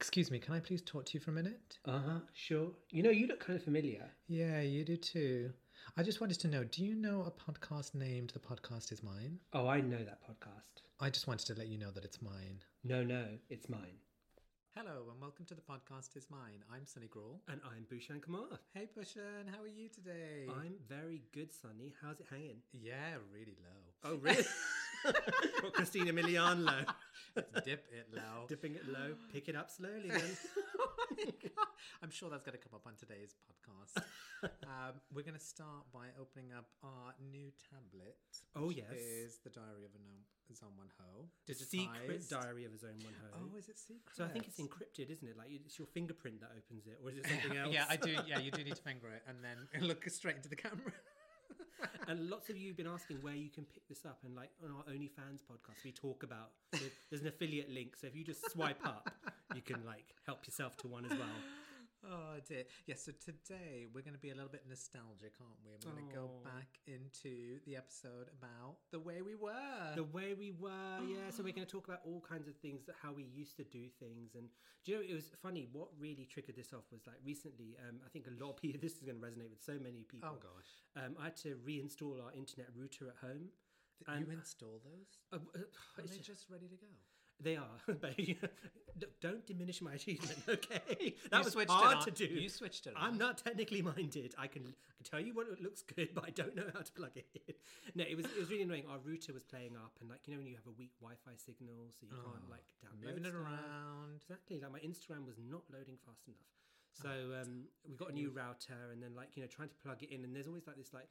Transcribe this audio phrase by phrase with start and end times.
[0.00, 1.78] Excuse me, can I please talk to you for a minute?
[1.84, 2.68] Uh huh, sure.
[2.90, 4.08] You know, you look kind of familiar.
[4.28, 5.50] Yeah, you do too.
[5.94, 9.38] I just wanted to know do you know a podcast named The Podcast Is Mine?
[9.52, 10.80] Oh, I know that podcast.
[11.00, 12.62] I just wanted to let you know that it's mine.
[12.82, 13.98] No, no, it's mine.
[14.74, 16.64] Hello, and welcome to The Podcast Is Mine.
[16.72, 17.42] I'm Sunny Gruel.
[17.48, 18.58] And I'm Bhushan Kumar.
[18.72, 20.46] Hey, Bhushan, how are you today?
[20.48, 21.92] I'm very good, Sunny.
[22.02, 22.62] How's it hanging?
[22.72, 24.10] Yeah, really low.
[24.12, 24.46] Oh, really?
[25.62, 26.84] what, Christina Milian low?
[27.64, 28.46] Dip it low.
[28.48, 30.20] Dipping it low, pick it up slowly then.
[32.02, 34.02] I'm sure that's going to come up on today's podcast.
[34.64, 38.16] um, we're going to start by opening up our new tablet.
[38.56, 38.92] Oh, yes.
[38.96, 41.28] Is the Diary of a Gnome, Zone One Ho.
[41.46, 43.38] The secret diary of a Zone 1 Ho.
[43.52, 44.16] Oh, is it secret?
[44.16, 45.36] So I think it's encrypted, isn't it?
[45.36, 47.72] Like it's your fingerprint that opens it, or is it something else?
[47.72, 48.16] Yeah, I do.
[48.26, 50.92] Yeah, you do need to finger it and then look straight into the camera.
[52.08, 54.18] And lots of you have been asking where you can pick this up.
[54.24, 56.50] And like on our OnlyFans podcast, we talk about
[57.10, 57.96] there's an affiliate link.
[58.00, 59.10] So if you just swipe up,
[59.54, 61.28] you can like help yourself to one as well.
[62.02, 62.64] Oh dear.
[62.86, 65.72] Yes, so today we're going to be a little bit nostalgic, aren't we?
[65.76, 69.92] We're going to go back into the episode about the way we were.
[69.94, 71.28] The way we were, yeah.
[71.30, 73.84] So we're going to talk about all kinds of things, how we used to do
[74.00, 74.34] things.
[74.34, 74.48] And
[74.84, 75.68] do you know, it was funny.
[75.72, 77.76] What really triggered this off was like recently.
[77.86, 78.80] Um, I think a lot of people.
[78.80, 80.30] This is going to resonate with so many people.
[80.32, 81.04] oh gosh.
[81.04, 83.52] Um, I had to reinstall our internet router at home.
[84.08, 85.20] And- you install those?
[85.32, 85.68] Uh, uh,
[86.00, 86.88] Are they just ready to go?
[87.42, 88.16] They are, but
[89.20, 91.14] don't diminish my achievement, okay?
[91.30, 92.26] That was hard to do.
[92.26, 93.18] You switched it I'm on.
[93.18, 94.34] not technically minded.
[94.38, 96.80] I can, I can tell you what it looks good, but I don't know how
[96.80, 97.54] to plug it in.
[97.94, 98.84] No, it was it was really annoying.
[98.88, 101.32] Our router was playing up, and like you know when you have a weak Wi-Fi
[101.36, 104.20] signal, so you can't like download Moving it around.
[104.20, 104.60] Exactly.
[104.60, 106.48] Like my Instagram was not loading fast enough.
[106.92, 107.08] So
[107.40, 110.12] um, we got a new router, and then like you know trying to plug it
[110.12, 111.08] in, and there's always like this like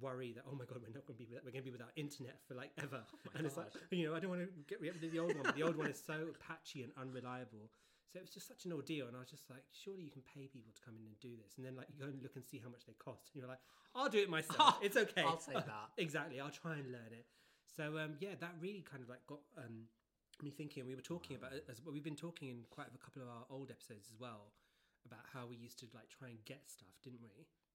[0.00, 1.74] worry that oh my god we're not going to be without, we're going to be
[1.74, 3.02] without internet for like ever
[3.36, 5.44] and it's like you know i don't want to get rid of the old one
[5.44, 7.68] but the old one is so patchy and unreliable
[8.08, 10.22] so it was just such an ordeal and i was just like surely you can
[10.24, 12.36] pay people to come in and do this and then like you go and look
[12.36, 13.60] and see how much they cost and you're like
[13.94, 15.88] i'll do it myself it's okay I'll say that.
[15.98, 17.26] exactly i'll try and learn it
[17.68, 19.88] so um yeah that really kind of like got um
[20.42, 22.88] me thinking and we were talking about it as well we've been talking in quite
[22.88, 24.50] a couple of our old episodes as well
[25.06, 27.28] about how we used to like try and get stuff didn't we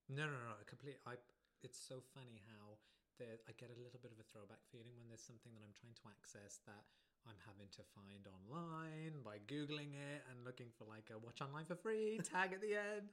[0.09, 0.55] No, no, no.
[0.65, 0.95] Complete.
[1.05, 1.15] I.
[1.63, 2.77] It's so funny how
[3.17, 3.41] there.
[3.49, 5.97] I get a little bit of a throwback feeling when there's something that I'm trying
[5.97, 6.85] to access that
[7.25, 11.67] I'm having to find online by googling it and looking for like a watch online
[11.67, 13.11] for free tag at the end,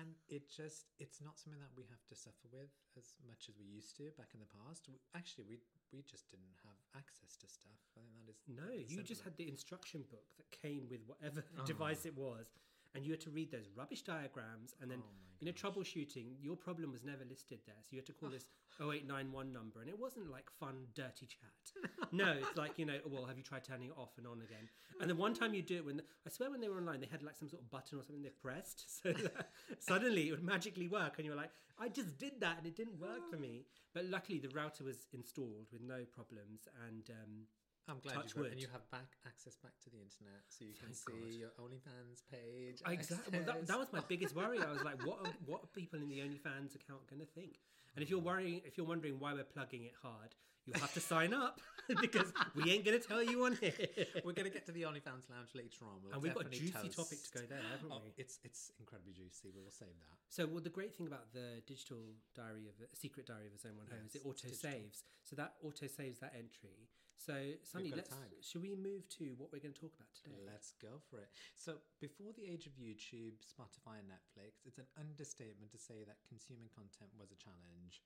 [0.00, 3.58] and it just it's not something that we have to suffer with as much as
[3.60, 4.88] we used to back in the past.
[5.12, 5.56] Actually, we
[5.92, 7.76] we just didn't have access to stuff.
[7.98, 11.44] I think that is No, you just had the instruction book that came with whatever
[11.60, 11.66] oh.
[11.66, 12.48] device it was,
[12.94, 14.74] and you had to read those rubbish diagrams.
[14.80, 17.76] And then, Oh you know, troubleshooting, your problem was never listed there.
[17.80, 18.44] So you had to call this
[18.80, 22.10] 0891 number, and it wasn't like fun, dirty chat.
[22.12, 24.68] no, it's like, you know, well, have you tried turning it off and on again?
[25.00, 27.08] And then one time you do it when, I swear when they were online, they
[27.10, 29.02] had like some sort of button or something they pressed.
[29.02, 29.14] So
[29.78, 31.14] suddenly it would magically work.
[31.16, 33.64] And you were like, I just did that and it didn't work for me.
[33.94, 36.68] But luckily the router was installed with no problems.
[36.86, 37.46] And, um,
[37.88, 40.74] I'm glad you got, and you have back access back to the internet, so you
[40.74, 41.40] can see God.
[41.40, 42.82] your OnlyFans page.
[42.86, 43.38] Exactly.
[43.38, 44.58] Well, that, that was my biggest worry.
[44.60, 47.58] I was like, what are, what are people in the OnlyFans account going to think?
[47.96, 48.12] And if mm.
[48.12, 50.34] you're worrying, if you're wondering why we're plugging it hard,
[50.66, 51.60] you'll have to sign up
[52.00, 53.72] because we ain't going to tell you on here.
[54.24, 55.98] We're going to get to the OnlyFans lounge later on.
[56.04, 56.96] We'll And we've got a juicy toast.
[56.96, 58.12] topic to go there, haven't Oh, we?
[58.16, 59.50] it's it's incredibly juicy.
[59.54, 60.16] We will save that.
[60.28, 63.58] So, well, the great thing about the digital diary of a secret diary of a
[63.58, 65.02] zone one home is it auto saves.
[65.24, 66.86] So that auto saves that entry.
[67.20, 70.40] So, Sunny, let's should we move to what we're going to talk about today?
[70.48, 71.28] Let's go for it.
[71.52, 76.24] So, before the age of YouTube, Spotify, and Netflix, it's an understatement to say that
[76.24, 78.00] consuming content was a challenge.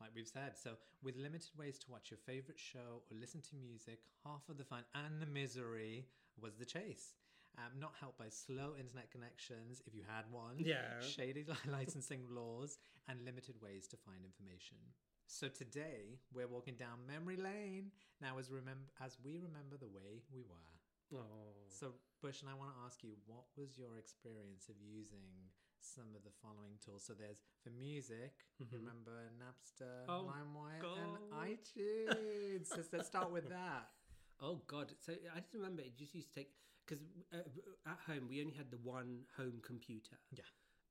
[0.00, 3.54] Like we've said, so with limited ways to watch your favorite show or listen to
[3.60, 6.08] music, half of the fun and the misery
[6.40, 7.12] was the chase.
[7.56, 10.98] Um, not helped by slow internet connections, if you had one, Yeah.
[11.00, 14.78] shady licensing laws, and limited ways to find information.
[15.26, 17.90] So today we're walking down memory lane
[18.20, 20.72] now as remember as we remember the way we were.
[21.14, 25.30] Oh, So, Bhushan, I want to ask you, what was your experience of using
[25.78, 27.04] some of the following tools?
[27.06, 30.10] So, there's for music, you remember Napster, Mm-hmm.
[30.10, 31.46] Oh, LimeWire, and God.
[31.46, 32.66] iTunes.
[32.66, 33.88] so, let's start with that.
[34.42, 34.90] Oh God!
[35.00, 36.50] So I just remember it just used to take
[36.84, 37.00] because
[37.32, 37.46] uh,
[37.86, 40.16] at home we only had the one home computer.
[40.32, 40.42] Yeah.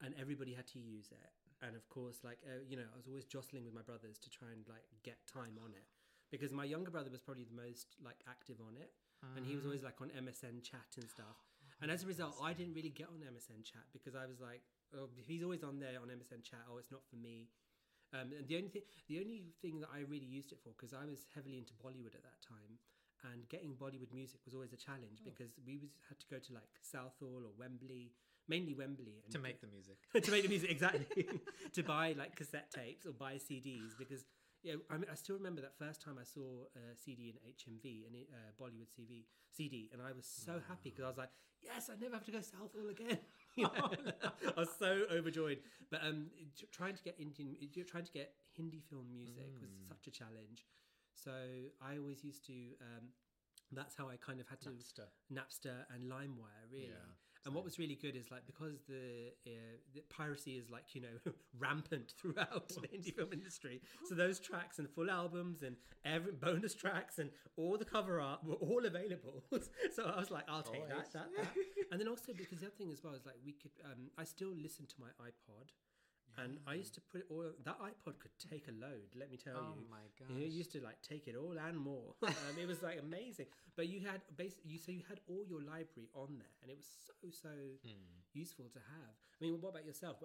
[0.01, 1.29] and everybody had to use it.
[1.63, 4.29] And of course, like uh, you know, I was always jostling with my brothers to
[4.29, 5.87] try and like get time on it
[6.29, 8.91] because my younger brother was probably the most like active on it,
[9.37, 11.39] and he was always like on MSN chat and stuff.
[11.81, 14.61] And as a result, I didn't really get on MSN chat because I was like,
[14.95, 16.63] oh, he's always on there on MSN chat.
[16.71, 17.49] Oh, it's not for me.
[18.13, 20.93] Um, and the only thing, the only thing that I really used it for, because
[20.93, 22.77] I was heavily into Bollywood at that time,
[23.33, 25.27] and getting Bollywood music was always a challenge Oh.
[25.27, 28.13] because we was, had to go to like Southall or Wembley,
[28.47, 29.97] mainly Wembley, and to make the music.
[30.23, 31.27] to make the music exactly
[31.73, 34.25] to buy like cassette tapes or buy CDs because
[34.63, 38.05] yeah I, mean, I still remember that first time I saw a CD in HMV
[38.07, 41.29] and uh, Bollywood CV CD and I was so happy because I was like
[41.61, 43.17] yes I never have to go Southall again
[43.55, 43.91] You know?
[44.57, 45.59] I was so overjoyed
[45.91, 46.27] but um
[46.71, 47.55] trying to get Indian
[47.87, 50.65] trying to get Hindi film music was such a challenge
[51.15, 51.31] so
[51.81, 53.13] I always used to um
[53.75, 55.09] that's how I kind of had to Napster.
[55.33, 56.93] Napster and LimeWire, really.
[56.93, 57.09] Yeah,
[57.45, 59.49] and what was really good is like because the, uh,
[59.93, 63.81] the piracy is like you know rampant throughout the indie film industry.
[64.07, 65.75] So those tracks and full albums and
[66.05, 69.43] every bonus tracks and all the cover art were all available.
[69.95, 71.47] so I was like, I'll take that, that, that.
[71.91, 73.71] and then also because the other thing as well is like we could.
[73.85, 75.69] Um, I still listen to my iPod.
[76.37, 77.45] And I used to put it all.
[77.63, 79.13] That iPod could take a load.
[79.15, 79.85] Let me tell Oh you.
[79.89, 82.15] my You know, it used to like take it all and more.
[82.23, 83.47] um, it was like amazing.
[83.75, 86.77] But you had basically, you so you had all your library on there, and it
[86.77, 87.49] was so so
[87.85, 88.17] Hmm.
[88.33, 89.13] useful to have.
[89.13, 90.17] I mean, what about yourself?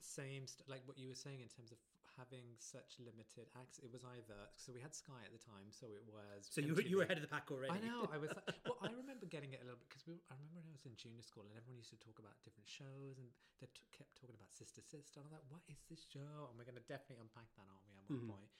[0.00, 1.78] Same, st- like what you were saying in terms of
[2.20, 3.80] having such limited access.
[3.80, 6.44] It was either so we had Sky at the time, so it was.
[6.52, 7.72] So you were, you were ahead of the pack already.
[7.72, 8.04] I know.
[8.12, 8.28] I was.
[8.36, 10.20] Like, well, I remember getting it a little bit because we.
[10.28, 12.68] I remember when I was in junior school and everyone used to talk about different
[12.68, 13.28] shows and
[13.64, 15.24] they t- kept talking about Sister Sister.
[15.24, 16.46] And I'm like, what is this show?
[16.52, 17.96] And we're going to definitely unpack that, aren't we?
[17.96, 18.32] At one Mhm.
[18.36, 18.50] point.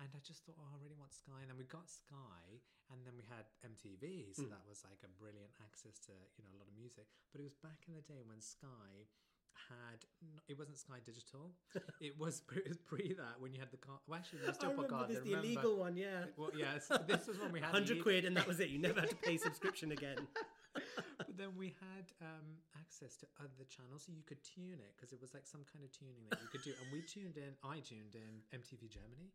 [0.00, 1.44] And I just thought, oh, I really want Sky.
[1.44, 4.54] And then we got Sky, and then we had MTV, so Mm.
[4.56, 7.04] that was like a brilliant access to you know a lot of music.
[7.32, 9.04] But it was back in the day when Sky
[9.68, 10.04] had
[10.48, 11.50] it wasn't Sky Digital.
[12.00, 13.98] it was pre- it was pre that when you had the car.
[14.06, 15.96] Well, actually, I still put remember this, I the remember- illegal one.
[15.96, 18.68] Yeah, Well, yes, this was when we had hundred quid, and that was it.
[18.70, 20.18] You never had to pay subscription again.
[21.18, 22.46] but then we had um,
[22.78, 25.84] access to other channels, so you could tune it because it was like some kind
[25.84, 26.70] of tuning that you could do.
[26.82, 27.54] And we tuned in.
[27.62, 29.30] I tuned in MTV Germany,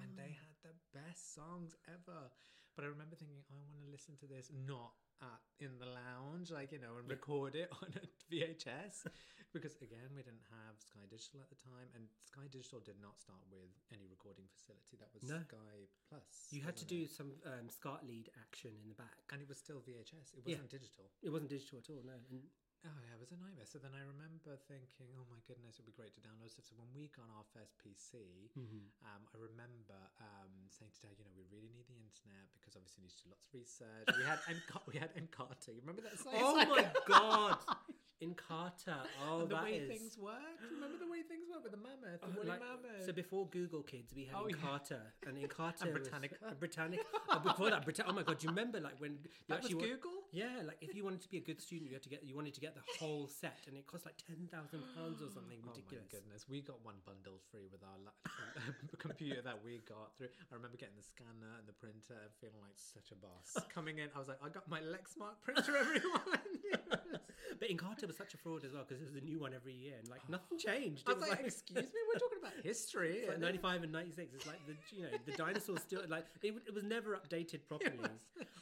[0.00, 0.44] and they Oh.
[0.44, 2.28] had the best songs ever.
[2.76, 6.50] But I remember thinking, I want to listen to this not at, in the lounge,
[6.50, 8.02] like you know, and record it on a
[8.34, 9.06] VHS,
[9.54, 13.16] because again, we didn't have Sky Digital at the time, and Sky Digital did not
[13.22, 14.98] start with any recording facility.
[14.98, 15.38] That was No.
[15.46, 16.26] Sky Plus.
[16.50, 19.14] You had to wasn't do some um, SCART lead action in the back.
[19.32, 20.34] and it was still VHS.
[20.34, 21.06] It wasn't digital.
[21.22, 22.02] It wasn't digital at all.
[22.04, 22.42] No, and
[22.84, 23.64] Oh yeah, it was a nightmare.
[23.64, 26.68] So then I remember thinking, oh my goodness, it'd be great to download stuff.
[26.68, 28.92] So when we got our first PC, Mhm.
[29.08, 32.76] um, I remember um, saying to Dad, you know, we really need the internet because
[32.76, 34.06] obviously we need to do lots of research.
[34.20, 35.72] We had Enca- we had Encarta.
[35.72, 36.20] You remember that?
[36.20, 36.36] site?
[36.36, 37.56] oh It's my god,
[38.24, 39.08] Encarta.
[39.24, 40.60] Oh, And the way is- things work.
[40.68, 43.04] Remember the way things work with the mammoth, the Oh, woolly like- mammoth.
[43.04, 44.56] So before Google Kids, we had Oh, yeah.
[44.56, 46.36] Encarta, and Encarta And was- Britannica.
[46.44, 47.04] uh, Britannica.
[47.32, 49.72] Oh, before that, Brita- oh my god, do you remember like when you that was
[49.72, 50.20] actually wa- Google.
[50.32, 52.34] Yeah, like if you wanted to be a good student, you had to get you
[52.34, 55.58] wanted to get the whole set, and it cost like ten thousand pounds or something
[55.62, 56.04] ridiculous.
[56.10, 58.18] Oh my goodness, we got one bundled free with our la-
[58.98, 60.28] computer that we got through.
[60.50, 63.54] I remember getting the scanner and the printer and feeling like such a boss.
[63.74, 66.42] Coming in, I was like, I got my Lexmark printer, everyone.
[67.60, 69.74] But Encarta was such a fraud as well because it was a new one every
[69.74, 71.04] year, and like nothing changed.
[71.06, 73.22] I It was like, excuse me, we're talking about history.
[73.22, 76.54] It's like 95 and 96 it's like the you know the dinosaurs still like it,
[76.66, 77.98] it was never updated properly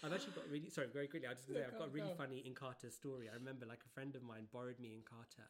[0.03, 2.13] i've actually got really sorry very quickly i just gonna say i've got a really
[2.17, 5.47] funny encarta story i remember like a friend of mine borrowed me Encarta,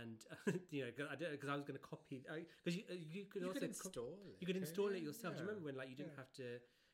[0.00, 0.18] and
[0.70, 2.24] you know because I, was going to copy
[2.64, 4.36] because you, uh, you could You also could co- install it.
[4.40, 6.22] you could install it yourself do you remember when like you didn't Yeah.
[6.24, 6.46] have to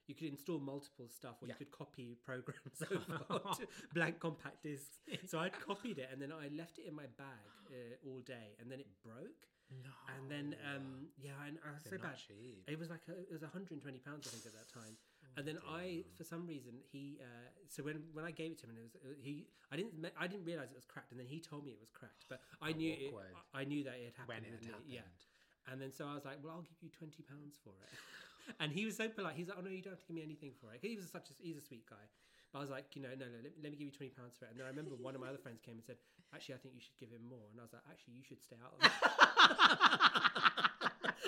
[0.08, 1.54] you could install multiple stuff or Yeah.
[1.54, 3.40] you could copy programs over
[3.94, 4.98] blank compact discs
[5.30, 8.48] so i'd copied it and then i left it in my bag uh, all day
[8.58, 9.46] and then it broke
[9.86, 9.94] No.
[10.14, 12.64] and then um yeah and i was They're so bad cheap.
[12.66, 14.94] it was like a, it was 120 pounds I think at that time.
[15.40, 17.16] And then I, for some reason, he.
[17.16, 19.48] Uh, so when when I gave it to him, and it was uh, he.
[19.72, 21.88] I didn't I didn't realize it was cracked, and then he told me it was
[21.88, 22.28] cracked.
[22.28, 23.08] But I knew it.
[23.56, 24.60] I knew that it had when happened.
[24.60, 24.92] it happened.
[24.92, 25.72] Yeah.
[25.72, 27.92] And then so I was like, well, I'll give you 20 pounds for it.
[28.60, 29.32] and he was so polite.
[29.40, 30.84] He's like, oh no, you don't have to give me anything for it.
[30.84, 32.04] He was such a he's a sweet guy.
[32.52, 34.36] But I was like, you know, no, no, let, let me give you 20 pounds
[34.36, 34.52] for it.
[34.52, 35.96] And then I remember one of my other friends came and said,
[36.36, 37.48] actually, I think you should give him more.
[37.48, 38.92] And I was like, actually, you should stay out of it.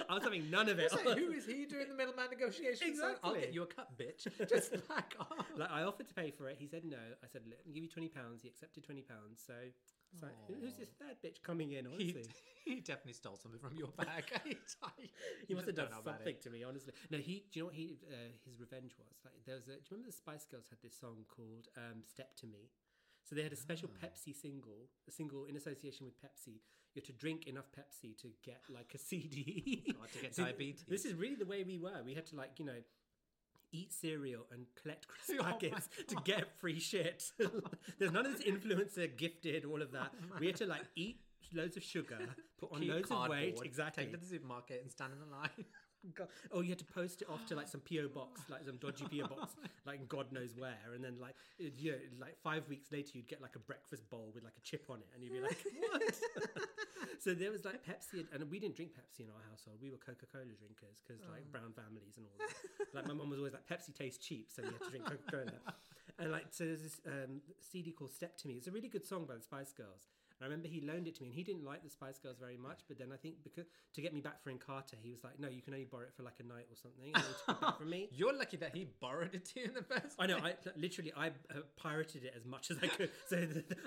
[0.09, 0.93] I was having none of it.
[0.93, 3.01] Like, who is he doing the middleman negotiations?
[3.01, 3.15] on?
[3.23, 3.55] I'll get Exactly.
[3.55, 4.49] you a cut, bitch.
[4.49, 5.47] Just back off.
[5.57, 6.57] like I offered to pay for it.
[6.59, 6.97] He said no.
[6.97, 8.43] I said, let me give you twenty pounds.
[8.43, 9.43] He accepted twenty pounds.
[9.47, 9.55] So
[10.13, 11.87] it's like, who's this third bitch coming in?
[11.87, 12.29] He, Honestly,
[12.65, 14.25] he definitely stole something from your bag.
[15.49, 16.65] he must have done don't know about something to me.
[16.65, 17.19] Honestly, no.
[17.19, 17.97] He, do you know what he?
[18.11, 19.65] Uh, his revenge was like there was.
[19.69, 22.69] A, do you remember the Spice Girls had this song called um, "Step to Me"?
[23.25, 24.05] So they had a special Ah.
[24.07, 26.61] Pepsi single, a single in association with Pepsi.
[26.95, 29.95] You had to drink enough Pepsi to get like a CD.
[29.99, 30.85] God, to get diabetes.
[30.89, 32.03] This is really the way we were.
[32.05, 32.81] We had to like you know
[33.73, 37.25] eat cereal and collect crisp Oh packets to get free shit.
[37.99, 40.13] There's none of this influencer gifted, all of that.
[40.15, 41.21] Oh we had to like eat
[41.55, 42.19] loads of sugar,
[42.59, 44.05] put on Keep loads of weight, exactly.
[44.05, 45.65] Take to the supermarket and stand in the line.
[46.15, 46.29] God.
[46.51, 49.07] Oh, you had to post it off to like some PO box, like some dodgy
[49.07, 49.55] PO box,
[49.87, 53.41] like God knows where, and then like you know, like five weeks later, you'd get
[53.41, 56.03] like a breakfast bowl with like a chip on it, and you'd be like, what?
[57.21, 59.79] so there was like Pepsi, and we didn't drink Pepsi in our household.
[59.81, 62.95] We were Coca Cola drinkers because like brown families and all that.
[62.95, 65.31] like my mum was always like, Pepsi tastes cheap, so you have to drink Coca
[65.31, 65.59] Cola.
[66.19, 68.55] and like so there's this um, CD called Step to Me.
[68.55, 70.09] It's a really good song by the Spice Girls.
[70.43, 72.57] I remember he loaned it to me, and he didn't like the Spice Girls very
[72.57, 72.81] much.
[72.89, 75.49] But then I think because to get me back for Encarta, he was like, "No,
[75.49, 77.79] you can only borrow it for like a night or something." And took it back
[77.79, 78.09] from me.
[78.13, 80.39] You're lucky that he borrowed it to you in the first I know.
[80.39, 83.11] I literally I uh, pirated it as much as I could.
[83.29, 83.39] So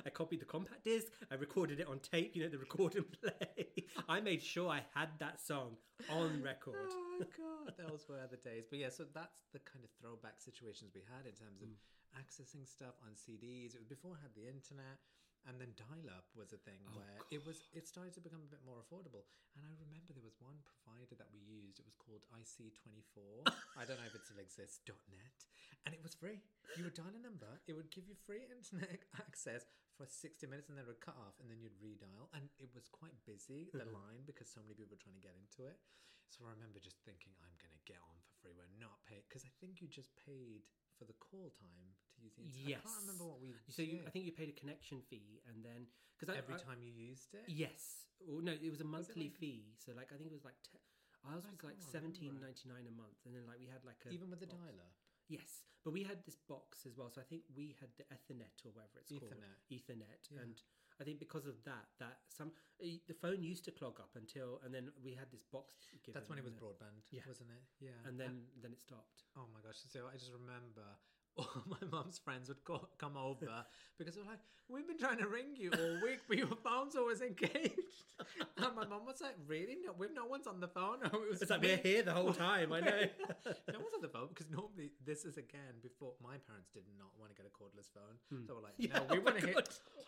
[0.06, 1.08] I copied the compact disc.
[1.30, 2.36] I recorded it on tape.
[2.36, 3.68] You know, the record and play.
[4.10, 5.78] I made sure I had that song
[6.10, 6.76] on record.
[6.90, 8.66] Oh god, those were the days.
[8.70, 11.70] But yeah, so that's the kind of throwback situations we had in terms of
[12.16, 13.76] accessing stuff on CDs.
[13.76, 15.04] It was before I had the internet,
[15.46, 18.50] and then dial-up was a thing oh, where it was it started to become a
[18.50, 19.30] bit more affordable.
[19.54, 21.80] And I remember there was one provider that we used.
[21.80, 23.48] It was called IC24.
[23.80, 24.82] I don't know if it still exists.
[24.86, 25.40] .net,
[25.86, 26.42] and it was free.
[26.76, 29.64] You would dial a number, it would give you free internet access
[29.96, 32.28] for 60 minutes, and then it would cut off, and then you'd redial.
[32.36, 33.96] And it was quite busy the mm-hmm.
[33.96, 35.80] line because so many people were trying to get into it.
[36.28, 38.58] So I remember just thinking, I'm going to get on for free.
[38.58, 40.66] We're not paid because I think you just paid
[40.98, 41.96] for the call time
[42.34, 42.80] to use the internet.
[42.80, 43.54] I can't remember what we.
[43.70, 45.86] So you, I think you paid a connection fee, and then
[46.18, 47.46] because every time you used it.
[47.48, 48.08] Yes.
[48.26, 49.76] Or no, it was a monthly like- fee.
[49.84, 50.80] So like I think it was like te-
[51.28, 52.48] ours I was like can't seventeen remember.
[52.48, 54.62] ninety nine a month, and then like we had like a Even with the box.
[54.62, 54.96] dial-up.
[55.28, 57.10] Yes, but we had this box as well.
[57.10, 59.58] So I think we had the Ethernet or whatever it's called, Ethernet.
[59.74, 60.42] Ethernet, Yeah.
[60.46, 60.56] and
[61.02, 64.62] I think because of that, that some eh, the phone used to clog up until,
[64.64, 65.90] and then we had this box.
[66.06, 67.26] Given, That's when it was and broadband, Yeah.
[67.28, 67.66] wasn't it?
[67.84, 67.98] Yeah.
[68.08, 69.26] and then then it stopped.
[69.36, 69.82] Oh my gosh!
[69.90, 71.15] So I just remember all
[71.68, 73.66] my mum's friends would co- come over
[73.98, 74.40] because they were like,
[74.70, 77.72] "We've been trying to ring you all week, but your phone's always engaged."
[78.58, 79.76] And my mum was like, "Really?
[79.86, 82.14] No, we've no one's on the phone." No, it was It's like we're here the
[82.14, 82.72] whole time.
[82.72, 83.02] I know.
[83.46, 87.12] no one's on the phone because normally this is again before my parents did not
[87.20, 88.16] want to get a cordless phone.
[88.32, 88.48] Hmm.
[88.48, 89.56] So we're like, Yeah, no, we oh want to hear."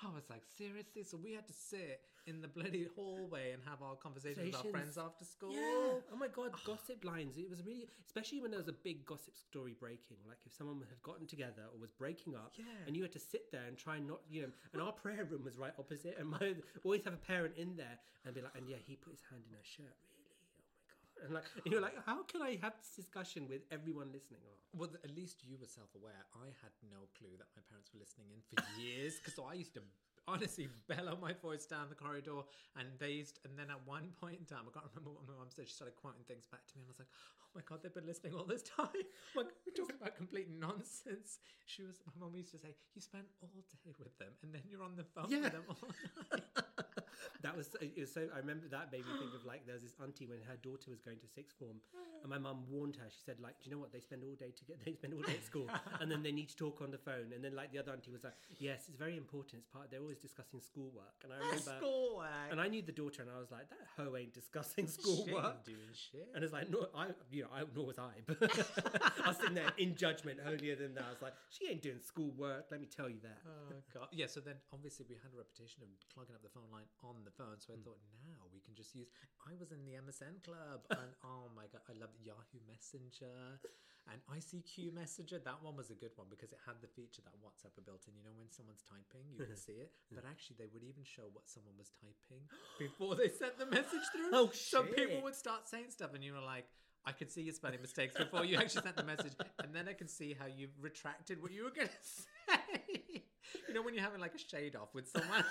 [0.04, 1.04] I was like, seriously?
[1.04, 4.72] So we had to sit in the bloody hallway and have our conversations with our
[4.72, 5.54] friends after school.
[5.54, 6.04] Yeah.
[6.12, 6.60] Oh my god, ah.
[6.66, 7.38] gossip lines.
[7.38, 10.18] It was really, especially when there was a big gossip story breaking.
[10.28, 12.66] Like if someone had gotten together or was breaking up, Yeah.
[12.86, 14.52] and you had to sit there and try and not, you know.
[14.74, 17.98] And our prayer room was right opposite, and my always have a parent in there
[18.26, 19.98] and be like, and yeah, he put his hand in her shirt.
[20.14, 20.38] Really?
[20.38, 21.26] Oh my god.
[21.26, 24.42] And like you're like, how can I have this discussion with everyone listening?
[24.46, 24.54] Oh.
[24.78, 26.22] Well, at least you were self-aware.
[26.38, 29.74] I had no clue that my parents were listening in for years because I used
[29.74, 29.82] to
[30.28, 32.42] honestly bellow my voice down the corridor,
[32.78, 33.40] and they used.
[33.46, 35.68] And then at one point in time, I can't remember what my mum said.
[35.68, 37.12] She started quoting things back to me, and I was like,
[37.44, 38.92] "Oh my god, they've been listening all this time.
[39.36, 42.00] Like we're talking about complete nonsense." She was.
[42.06, 44.96] My mum used to say, "You spend all day with them, and then you're on
[44.96, 45.48] the phone Yeah.
[45.48, 45.90] with them all
[46.32, 46.44] night."
[47.42, 49.84] that was it was so I remember that made me think of like there was
[49.84, 52.24] this auntie when her daughter was going to sixth form mm.
[52.24, 54.36] and my mum warned her she said like do you know what they spend all
[54.36, 55.68] day together they spend all day at school
[56.02, 58.12] and then they need to talk on the phone and then like the other auntie
[58.12, 61.76] was like yes it's very important it's part they're always discussing schoolwork and I remember
[61.78, 62.50] Schoolwork.
[62.52, 64.90] and I knew the daughter and I was like that hoe ain't discussing She ain't
[64.90, 66.30] schoolwork doing shit.
[66.34, 68.22] and it's like, no, I, you know, I, nor was I.
[68.26, 68.38] But
[69.26, 71.06] I was sitting there in judgment, holier than that.
[71.08, 72.68] I was like, she ain't doing schoolwork.
[72.72, 73.42] Let me tell you that.
[73.46, 74.08] Oh god.
[74.12, 77.24] Yeah, so then obviously we had a reputation of clogging up the phone line on
[77.26, 77.60] the phone.
[77.60, 77.86] So I hmm.
[77.86, 79.08] thought now we can just use
[79.46, 83.62] I was in the MSN club and oh my god, I loved Yahoo Messenger
[84.08, 85.44] and ICQ Messenger.
[85.44, 88.08] That one was a good one because it had the feature that WhatsApp were built
[88.08, 88.16] in.
[88.16, 89.92] You know when someone's typing, you can see it.
[90.14, 92.44] But actually they would even show what someone was typing
[92.82, 94.32] before they sent the message through.
[94.34, 94.74] Oh, shit!
[94.74, 96.66] So people would start saying stuff and you were like
[97.08, 99.32] I could see your spelling mistakes before you actually sent the message,
[99.64, 103.24] and then I can see how you retracted what you were going to say.
[103.68, 105.46] you know, when you're having like a shade off with someone,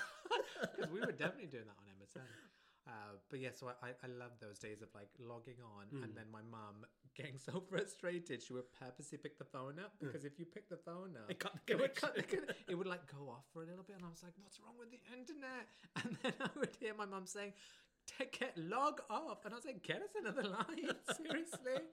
[0.61, 2.27] because we were definitely doing that on MSN.
[2.87, 6.31] Uh, but yeah, so I, I love those days of like logging on, and then
[6.31, 10.45] my mum getting so frustrated, she would purposely pick the phone up because if you
[10.45, 12.23] pick the phone up, It cut the it would cut the
[12.69, 14.79] it would like go off for a little bit, and I was like, "What's wrong
[14.79, 15.67] with the internet?"
[15.99, 17.51] And then I would hear my mum saying,
[18.07, 20.87] "Take it, log off," and I was like, "Get us another line,
[21.19, 21.83] seriously."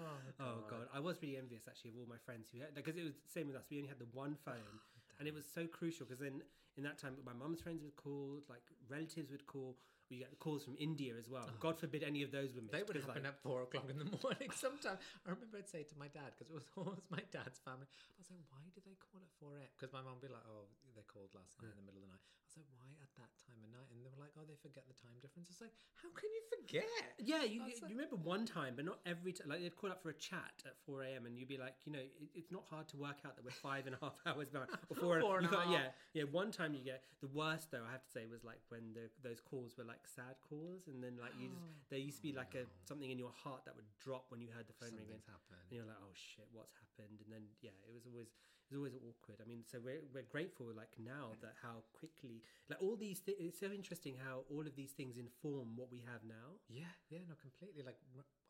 [0.00, 2.96] Oh, Oh god, I was really envious actually of all my friends who had because
[2.96, 3.64] it was the same with us.
[3.70, 4.80] We only had the one phone,
[5.18, 6.42] and it was so crucial because then
[6.76, 9.76] in that time my mum's friends would call, like relatives would call.
[10.06, 11.50] We get calls from India as well.
[11.50, 11.58] Oh.
[11.58, 12.78] God forbid any of those were missed.
[12.78, 14.54] They would happen like, at four o'clock in the morning.
[14.54, 17.90] Sometimes I remember I'd say to my dad because it was always my dad's family.
[17.90, 20.30] I was like, "Why do they call at four a.m.?" Because my mum would be
[20.30, 22.22] like, "Oh, they called last night in the middle of the night."
[22.56, 23.88] I was was like, why at that time of night?
[23.92, 25.52] And they were like, oh, they forget the time difference.
[25.52, 26.88] It's like, how can you forget?
[27.20, 29.52] Yeah, you, you like- remember one time, but not every time.
[29.52, 31.28] Like they'd call up for a chat at four a.m.
[31.28, 33.52] and you'd be like, you know, it, it's not hard to work out that we're
[33.52, 34.72] five and a half hours behind.
[34.88, 35.68] Or four, Four and you a half.
[35.68, 36.24] Yeah, yeah.
[36.30, 37.84] One time you get the worst though.
[37.84, 41.02] I have to say was like when the, those calls were like sad calls, and
[41.04, 41.92] then like you just oh.
[41.92, 42.86] there used to be like a oh.
[42.88, 45.04] something in your heart that would drop when you heard the phone ring.
[45.10, 45.66] Something's And, happened.
[45.68, 47.20] and you're like, oh shit, what's happened?
[47.20, 48.30] And then yeah, it was always
[48.66, 49.38] it was always awkward.
[49.38, 53.38] I mean, so we're we're grateful like now that how quickly like all these things.
[53.38, 56.58] It's so interesting how all of these things inform what we have now.
[56.68, 57.86] Yeah, yeah, no, completely.
[57.86, 57.98] Like,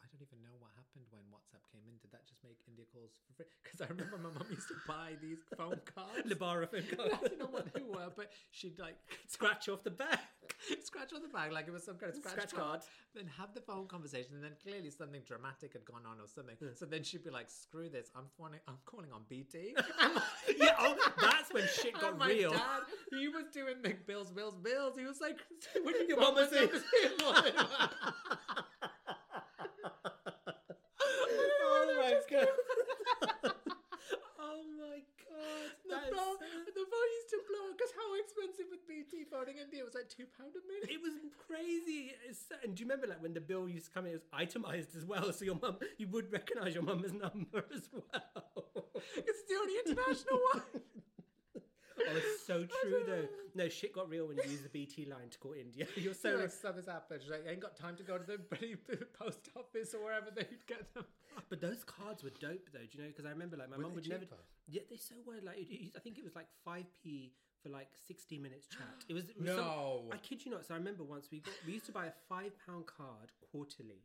[0.06, 1.98] I don't even know what happened when WhatsApp came in.
[1.98, 3.50] Did that just make India calls for free?
[3.66, 6.22] Because I remember my mum used to buy these phone cards.
[6.30, 7.20] Lebara phone I card.
[7.26, 8.94] don't know what they were, but she'd like
[9.26, 10.22] Scratch off the back.
[10.86, 12.94] scratch off the back like it was some kind of scratch, Scratch card, card.
[13.18, 16.54] then have the phone conversation, and then clearly something dramatic had gone on or something.
[16.56, 16.72] Hmm.
[16.78, 18.08] So then she'd be like, "Screw this!
[18.14, 19.74] I'm phoning, I'm calling on BT."
[20.56, 22.50] Yeah, oh, that's when shit got and got oh my real.
[22.54, 24.94] Dad, he was doing the bills, bills, bills.
[24.96, 25.38] He was like,
[25.82, 26.48] "When Your mum was
[31.66, 32.48] oh my god.
[34.38, 35.68] oh my god.
[35.84, 38.68] The that is phone, so- the phone used to blow because how expensive
[39.36, 40.90] phoning India it was like two pound a minute.
[40.90, 41.12] It was
[41.46, 42.12] crazy.
[42.28, 44.26] It's, and do you remember like when the bill used to come in, it was
[44.32, 48.86] itemized as well, so your mum, you would recognize your mum's number as well.
[49.16, 50.62] It's the only international one.
[52.08, 53.24] Oh, it's so true though.
[53.54, 55.86] No, shit got real when you use the BT line to call India.
[55.96, 57.20] You're so like something's happened.
[57.22, 58.76] She's like, ain't got time to go to the bloody
[59.18, 61.04] post office or wherever they'd get them.
[61.48, 63.08] But those cards were dope though, do you know?
[63.08, 64.22] Because I remember like my mum would never.
[64.24, 64.36] cheaper?
[64.68, 65.56] Yeah, they so were like.
[65.58, 67.32] it- it- I think it was like five p
[67.66, 69.04] for like sixty minutes chat.
[69.08, 70.04] It was, it was some- No.
[70.12, 70.64] I kid you not.
[70.64, 74.02] So I remember once we got we used to buy a five pound card quarterly.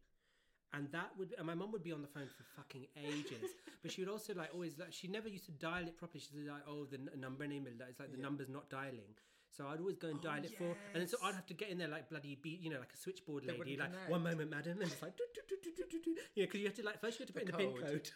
[0.73, 3.49] And that would, and my mum would be on the phone for fucking ages.
[3.81, 6.21] but she would also like always like she never used to dial it properly.
[6.21, 9.13] She'd like, oh, the n- number name it's like the number's not dialing.
[9.55, 10.63] So I'd always go and Oh, dial it for,
[10.93, 11.17] and then so.
[11.21, 13.75] I'd have to get in there like bloody beat, you know, like a switchboard lady,
[13.75, 14.09] like connect.
[14.09, 16.61] one moment, madam, and it's like, do, do, do, do, do, do, you know, because
[16.61, 18.09] you have to like first you have to put in the pin code.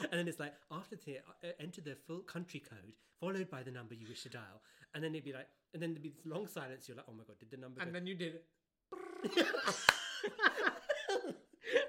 [0.00, 3.70] And then it's like after the uh, enter the full country code followed by the
[3.70, 4.60] number you wish to dial,
[4.94, 6.88] and then it'd be like, and then there'd be this long silence.
[6.88, 7.80] You're like, oh my god, did the number?
[7.80, 7.98] And go?
[7.98, 8.44] then you did it.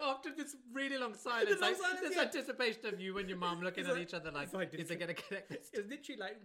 [0.01, 2.21] After this really long silence, long like silence, this yeah.
[2.23, 4.99] anticipation of you and your mum looking It's at like- each other like, is it
[4.99, 5.69] going to connect this?
[5.73, 6.37] It was literally like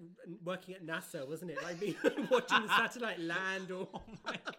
[0.45, 1.63] working at NASA, wasn't it?
[1.63, 1.95] Like being
[2.31, 4.57] watching the satellite land, or Oh my God.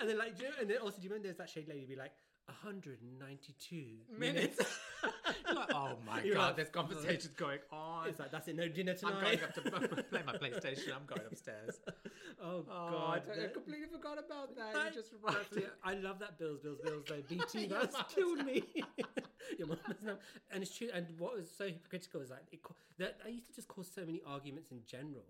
[0.00, 1.68] and then like, do you know, and then also, do you remember there's that shade
[1.68, 2.12] lady be like
[2.62, 3.76] 192
[4.18, 4.58] minutes?
[4.58, 4.78] Minutes.
[5.54, 8.08] Like, oh my You're god, like, this conversation's going on.
[8.08, 8.54] It's like that's it.
[8.56, 9.14] No dinner tonight.
[9.14, 10.94] I'm going up to play my PlayStation.
[10.94, 11.80] I'm going upstairs.
[12.42, 14.76] oh Oh, God, I, I completely forgot about that.
[14.76, 15.72] I- you just reminded it.
[15.82, 17.22] I love that Bills, Bills, Bills though.
[17.28, 18.62] BT, that's killed me.
[19.58, 19.76] Your name.
[20.52, 20.88] And it's true.
[20.92, 22.60] And what was so hypocritical is like it,
[22.98, 25.24] that I used to just cause so many arguments in general.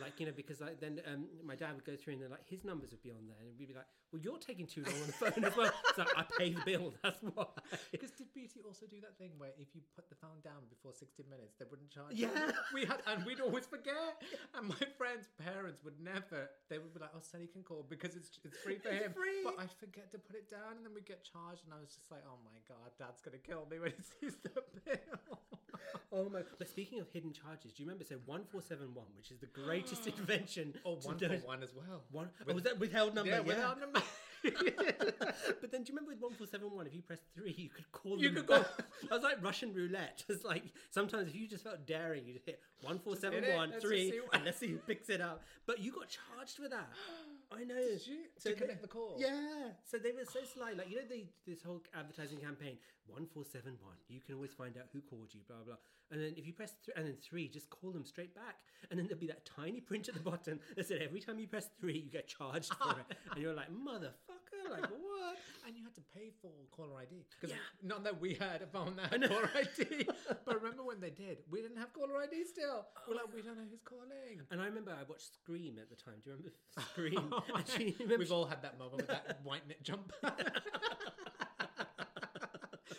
[0.00, 2.46] Like you know, because like then um, my dad would go through and then like
[2.48, 4.94] his numbers would be on there, and we'd be like, "Well, you're taking too long
[5.00, 6.94] on the phone as well." So I pay the bill.
[7.02, 7.46] That's why.
[7.92, 10.92] Because did BT also do that thing where if you put the phone down before
[10.92, 12.14] 60 minutes, they wouldn't charge?
[12.14, 12.28] Yeah.
[12.34, 12.52] you?
[12.72, 14.20] we had, and we'd always forget.
[14.54, 16.50] And my friends' parents would never.
[16.68, 19.12] They would be like, "Oh, Sunny can call because it's it's free for It's him."
[19.12, 19.42] free.
[19.44, 21.94] But I'd forget to put it down, and then we'd get charged, and I was
[21.94, 24.50] just like, "Oh my god, Dad's gonna kill me when he sees the
[24.84, 25.38] bill."
[26.12, 26.42] Oh my!
[26.58, 28.04] But speaking of hidden charges, do you remember?
[28.04, 30.74] So one four seven one, which is the greatest invention.
[30.84, 32.02] Oh, one for one as well.
[32.10, 33.30] One, oh, With- was that withheld number?
[33.30, 33.42] yeah, Yeah.
[33.42, 34.02] without number.
[35.60, 36.86] but then, do you remember with one four seven one?
[36.86, 38.18] If you press three, you could call.
[38.18, 38.86] You them could call- back.
[39.10, 40.24] I was like Russian roulette.
[40.28, 43.56] It's like sometimes if you just felt daring, you'd hit one four seven hit it.
[43.56, 45.42] one Let's just three, see what- and let's see who picks it up.
[45.66, 46.88] But you got charged for that.
[47.52, 47.76] I know.
[47.76, 48.16] Did you?
[48.38, 49.16] So to they- connect the call.
[49.18, 49.70] Yeah.
[49.84, 50.72] So they were so sly.
[50.72, 53.96] Like you know, they this whole advertising campaign one four seven one.
[54.08, 55.40] You can always find out who called you.
[55.48, 55.76] Blah blah.
[56.10, 58.56] And then if you press three, and then three, just call them straight back.
[58.90, 61.46] And then there'll be that tiny print at the bottom that said every time you
[61.48, 63.16] press three, you get charged for it.
[63.32, 64.12] And you're like, motherfucker,
[64.70, 65.36] like what?
[65.66, 67.62] And you had to pay for caller ID because Yeah.
[67.82, 70.06] not that we had a phone that had caller ID,
[70.44, 71.38] but remember when they did?
[71.50, 72.86] We didn't have caller ID still.
[73.08, 74.40] We're like, we don't know who's calling.
[74.50, 76.14] And I remember I watched Scream at the time.
[76.22, 76.52] Do you remember
[76.92, 77.32] Scream?
[77.32, 80.14] Oh, she, remember We've all had that moment with that white knit jumper.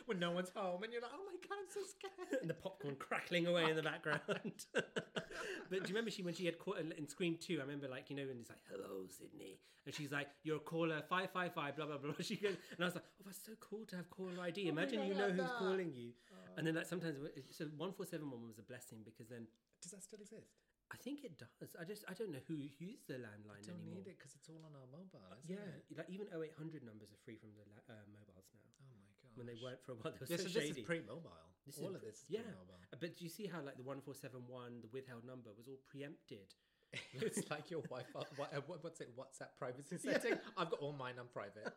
[0.06, 2.42] when no one's home and you're like, oh my god, I'm so scared.
[2.42, 4.20] and the popcorn crackling away in the background.
[4.74, 7.58] but do you remember she when she had caught in Scream Two?
[7.60, 10.68] I remember like you know when it's like "Hello, Sidney," and she's like, "You're a
[10.68, 13.44] caller five five five blah blah blah." She goes, and I was like, "Oh, that's
[13.46, 14.66] so cool to have caller ID.
[14.68, 15.58] Oh Imagine God, you know who's that.
[15.60, 16.12] calling you."
[16.58, 17.18] And then like sometimes
[17.52, 19.44] so one four seven one was a blessing because then
[19.84, 20.56] Does that still exist?
[20.94, 21.74] I think it does.
[21.76, 24.00] I just I don't know who uses the landline Don't anymore.
[24.00, 25.34] need it because it's all on our mobile.
[25.44, 25.98] Isn't Yeah, It?
[25.98, 28.64] like even 0800 numbers are free from the la- uh, mobiles now.
[28.80, 28.95] Oh my god.
[29.36, 30.82] When they weren't for a while, they were This, so is, this shady.
[30.82, 31.32] is pre-mobile.
[31.66, 32.42] This is all of pre- this is yeah.
[32.42, 32.80] pre-mobile.
[32.94, 35.50] Uh, But do you see how like the one four seven one, the withheld number
[35.58, 36.54] was all preempted?
[37.14, 38.06] It's like your wife.
[38.16, 38.24] uh,
[38.68, 39.10] What, what's it?
[39.18, 40.36] WhatsApp privacy setting.
[40.56, 41.68] I've got all mine on private.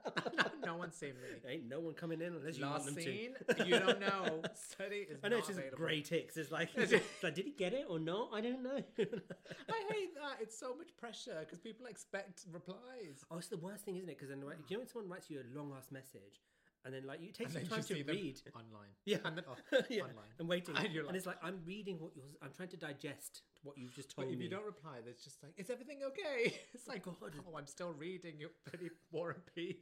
[0.64, 1.50] no one's seen me.
[1.50, 3.64] Ain't no one coming in unless you want Last them to.
[3.66, 4.42] you don't know.
[4.54, 5.78] Study is I know not it's just available.
[5.78, 6.36] grey ticks.
[6.36, 6.92] It's like, it's
[7.22, 8.30] like, did he get it or not?
[8.32, 8.78] I don't know.
[8.98, 10.36] I hate that.
[10.40, 13.24] It's so much pressure because people expect replies.
[13.30, 14.18] oh, it's the worst thing, isn't it?
[14.18, 16.42] Because you know, when someone writes you a long ass message,
[16.88, 18.40] and then like you take some time to read.
[18.56, 18.88] online.
[19.04, 19.18] Yeah.
[19.26, 19.56] and then oh,
[19.90, 20.32] yeah, online.
[20.38, 22.24] and waiting, And and, like- it's like I'm reading what you're.
[22.40, 24.44] I'm trying to digest what you've just told But if me.
[24.46, 26.54] you don't reply, there's just like, is everything okay?
[26.72, 27.32] It's like, oh, God.
[27.46, 29.76] oh, I'm still reading your pretty War and Peace.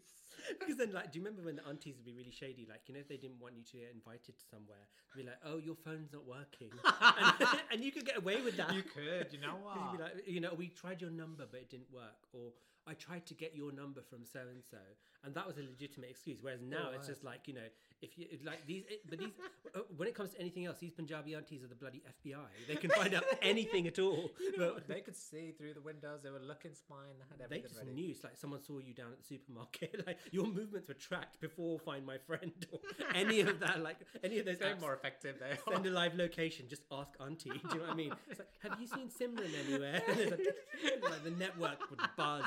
[0.58, 2.66] because then, like, do you remember when the aunties would be really shady?
[2.68, 5.28] Like, you know, if they didn't want you to get invited to somewhere, they'd be
[5.28, 8.74] like, "Oh, your phone's not working," and, and you could get away with that.
[8.74, 11.60] You could, you know 'Cause you'd be like, you know, we tried your number, but
[11.60, 12.52] it didn't work, or
[12.86, 14.78] I tried to get your number from so and so,
[15.24, 16.38] and that was a legitimate excuse.
[16.40, 17.68] Whereas now oh, it's just like, you know,
[18.02, 19.30] if you like these, but these,
[19.74, 22.36] uh, when it comes to anything else, these Punjabi aunties are the bloody FBI.
[22.68, 24.30] They can find out anything at all.
[24.38, 26.20] You know, they could see through the windows.
[26.22, 27.14] They were looking, spying.
[27.18, 27.92] They had they just ready.
[27.92, 28.10] knew.
[28.10, 29.94] It's like someone saw you down at the supermarket.
[30.06, 32.78] Like your movements were tracked before Find My Friend or
[33.14, 33.82] any of that.
[33.82, 34.58] Like any of those.
[34.60, 34.80] They're apps.
[34.80, 35.58] more effective there.
[35.68, 36.66] Send a live location.
[36.68, 37.50] Just ask auntie.
[37.50, 38.12] Do you know what I mean?
[38.30, 40.02] It's like, have you seen Simran anywhere?
[40.08, 42.44] A- like the network would buzz.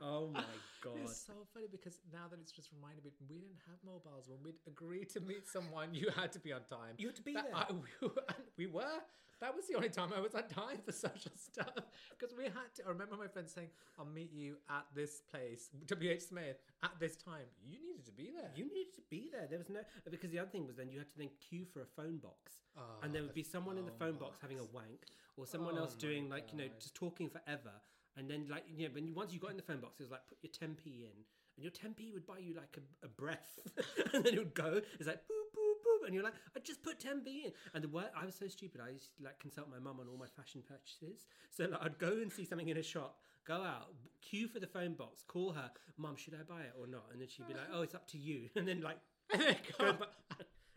[0.00, 0.44] Oh my
[0.84, 0.98] god!
[1.02, 4.38] It's so funny because now that it's just reminded me, we didn't have mobiles when
[4.44, 5.88] we'd agreed to meet someone.
[5.94, 6.94] You had to be on time.
[6.98, 7.56] You had to be That- there.
[7.56, 8.22] I- we, were,
[8.58, 8.98] we were.
[9.40, 11.74] That was the only time I was on time for social stuff
[12.08, 12.86] because we had to.
[12.86, 13.68] I remember my friend saying,
[13.98, 18.30] "I'll meet you at this place, WH Smith, at this time." You needed to be
[18.34, 18.50] there.
[18.54, 19.46] You needed to be there.
[19.50, 21.82] There was no because the other thing was then you had to then queue for
[21.82, 24.38] a phone box, Oh, and there ah, would the be someone in the phone box
[24.40, 25.02] having a wank,
[25.36, 27.72] or someone Oh else doing like you know just talking forever,
[28.16, 30.04] and then like you know when you, once you got in the phone box, it
[30.04, 31.18] was like put your 10p in,
[31.56, 33.58] and your 10p would buy you like a, a breath,
[34.14, 34.80] and then it would go.
[34.98, 37.88] It's like boop boop boop, and you're like I just put 10p in, and the
[37.88, 38.80] word I was so stupid.
[38.84, 41.98] I used to like consult my mum on all my fashion purchases, so like I'd
[41.98, 43.18] go and see something in a shop.
[43.46, 46.86] Go out, queue for the phone box, call her, Mum, should I buy it or
[46.86, 47.04] not?
[47.12, 48.48] And then she'd be like, Oh, it's up to you.
[48.56, 48.96] And then like.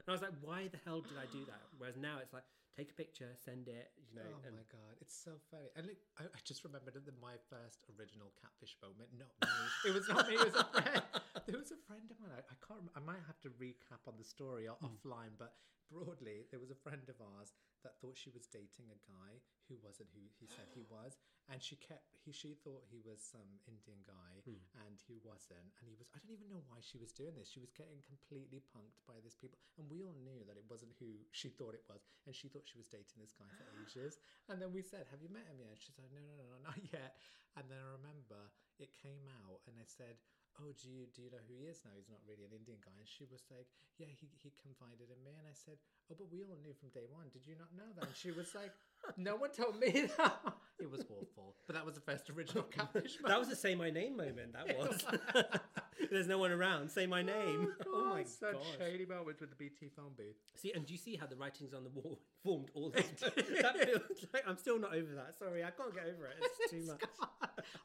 [0.07, 1.67] And I was like, why the hell did I do that?
[1.77, 2.47] Whereas now it's like,
[2.77, 4.29] take a picture, send it, you know.
[4.29, 5.73] Oh my god, it's so funny.
[5.73, 9.09] And look, I, I just remembered that my first original catfish moment.
[9.17, 9.49] Not me.
[9.89, 10.37] it was not me.
[10.37, 11.01] It was a friend.
[11.47, 12.35] There was a friend of mine.
[12.35, 12.83] I, I can't.
[12.83, 14.91] rem- I might have to recap on the story o- hmm.
[14.91, 15.55] offline, but
[15.87, 17.55] broadly, there was a friend of ours
[17.87, 19.39] that thought she was dating a guy
[19.71, 21.15] who wasn't who he said he was,
[21.47, 22.03] and she kept.
[22.27, 24.59] He she thought he was some Indian guy, hmm.
[24.83, 25.71] and he wasn't.
[25.79, 26.11] And he was.
[26.11, 27.47] I don't even know why she was doing this.
[27.47, 30.91] She was getting completely punked by these people, and we all knew that it wasn't
[30.99, 34.19] who she thought it was, and she thought she was dating this guy for ages.
[34.51, 36.59] And then we said, "Have you met him yet?" She said, "No, no, no, no,
[36.67, 37.15] not yet."
[37.55, 40.19] And then I remember it came out, and I said,
[40.59, 41.95] "Oh, do you do you know who he is now?
[41.95, 45.19] He's not really an Indian guy." And she was like, "Yeah, he he confided in
[45.23, 45.79] me." And I said,
[46.11, 47.31] "Oh, but we all knew from day one.
[47.31, 48.75] Did you not know that?" And she was like,
[49.15, 50.41] "No one told me that."
[50.79, 53.17] It was awful, but that was the first original catfish.
[53.25, 54.53] that was a say my name moment.
[54.53, 55.03] That was.
[56.11, 56.89] There's no one around.
[56.91, 57.73] Say my name.
[57.87, 58.77] Oh, my such gosh.
[58.77, 60.37] shady moments with the BT phone booth.
[60.55, 63.07] See, and do you see how the writings on the wall formed all this?
[63.19, 65.33] that feels like I'm still not over that.
[65.39, 66.35] Sorry, I can't get over it.
[66.41, 67.01] It's too much.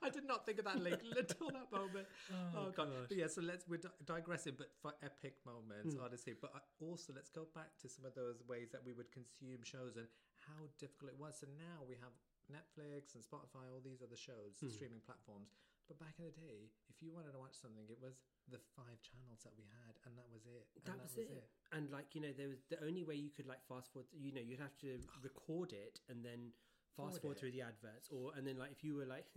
[0.03, 2.07] I did not think of that link until that moment.
[2.55, 2.89] Oh, god.
[2.93, 3.09] gosh.
[3.09, 6.05] But yeah, so let's we're di- digressing, but for epic moments, Hmm.
[6.05, 6.35] honestly.
[6.39, 9.65] But I- also, let's go back to some of those ways that we would consume
[9.65, 10.07] shows and
[10.47, 11.39] how difficult it was.
[11.39, 12.13] So now we have
[12.51, 14.69] Netflix and Spotify, all these other shows, Hmm.
[14.71, 15.55] streaming platforms.
[15.89, 18.15] But back in the day, if you wanted to watch something, it was
[18.49, 20.67] the five channels that we had, and that was it.
[20.77, 21.49] And That was it.
[21.73, 24.09] And like you know, there was the only way you could like fast forward.
[24.13, 26.53] You know, you'd have to record it and then
[26.97, 27.41] fast Forward forward it.
[27.41, 29.25] through the adverts, or and then like if you were like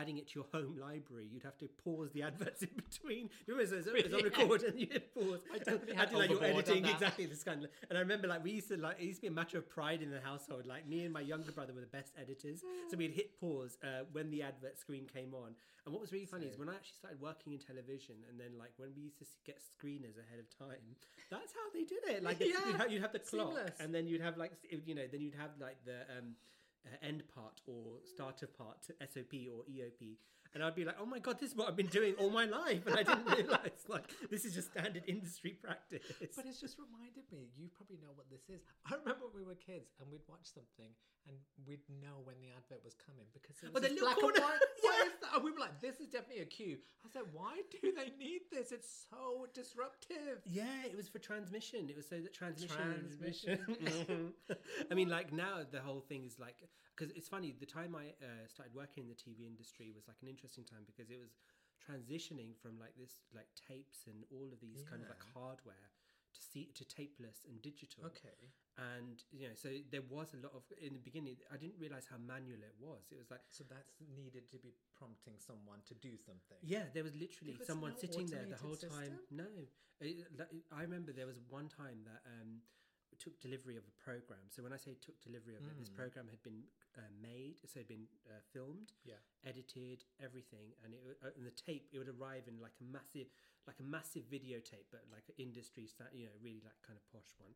[0.00, 3.28] adding it to your home library, you'd have to pause the adverts in between.
[3.46, 4.24] Remember, it's, it's on Yeah.
[4.24, 5.40] record and you hit pause.
[5.52, 7.70] I definitely had do, like you're editing exactly this kind of.
[7.90, 9.68] And I remember like we used to like it used to be a matter of
[9.68, 10.64] pride in the household.
[10.66, 14.04] Like me and my younger brother were the best editors, so we'd hit pause uh,
[14.12, 15.54] when the advert screen came on.
[15.84, 18.58] And what was really funny is when I actually started working in television, and then
[18.58, 20.96] like when we used to get screeners ahead of time,
[21.30, 22.22] that's how they did it.
[22.22, 23.76] Like Yeah, you'd, have, you'd have the clock, seamless.
[23.80, 24.52] and then you'd have like
[24.86, 26.32] you know, then you'd have like the um,
[26.86, 30.16] uh, end part or starter part, SOP or EOP.
[30.52, 32.44] And I'd be like, "Oh my god, this is what I've been doing all my
[32.44, 36.02] life," and I didn't realize like this is just standard industry practice.
[36.34, 38.60] But it's just reminded me, you probably know what this is.
[38.84, 40.90] I remember when we were kids and we'd watch something
[41.28, 44.60] and we'd know when the advert was coming because it was little black and white.
[44.82, 45.06] Why Yeah.
[45.06, 45.34] is that?
[45.34, 46.78] And we were like, this is definitely a cue.
[46.80, 48.72] I was like, why do they need this?
[48.72, 50.40] It's so disruptive.
[50.46, 51.88] Yeah, it was for transmission.
[51.88, 52.76] It was so that transmission.
[52.76, 54.32] Transmission.
[54.90, 56.56] I mean, like now the whole thing is like
[56.96, 57.54] because it's funny.
[57.58, 60.84] The time I uh, started working in the TV industry was like an interesting time
[60.86, 61.36] because it was
[61.80, 65.88] transitioning from like this like tapes and all of these kind of like hardware
[66.34, 68.04] to see to tapeless and digital.
[68.06, 68.52] Okay.
[68.80, 71.36] And you know, so there was a lot of in the beginning.
[71.52, 73.04] I didn't realize how manual it was.
[73.12, 76.56] It was like So that's needed to be prompting someone to do something.
[76.64, 79.14] Yeah, there was literally There was someone no sitting there the automated whole time.
[79.30, 79.48] No,
[80.00, 80.24] It-
[80.72, 82.62] I remember there was one time that um,
[83.20, 84.48] took delivery of a program.
[84.48, 85.96] So when I say took delivery of it, this Mm.
[86.00, 86.64] program had been
[86.96, 89.20] uh, made, so it had been uh, filmed, Yeah.
[89.44, 92.84] edited, everything, and it would- uh, and the tape it would arrive in like a
[92.84, 93.28] massive,
[93.68, 95.84] like a massive videotape, but like an industry,
[96.16, 97.54] you know, really like kind of posh one.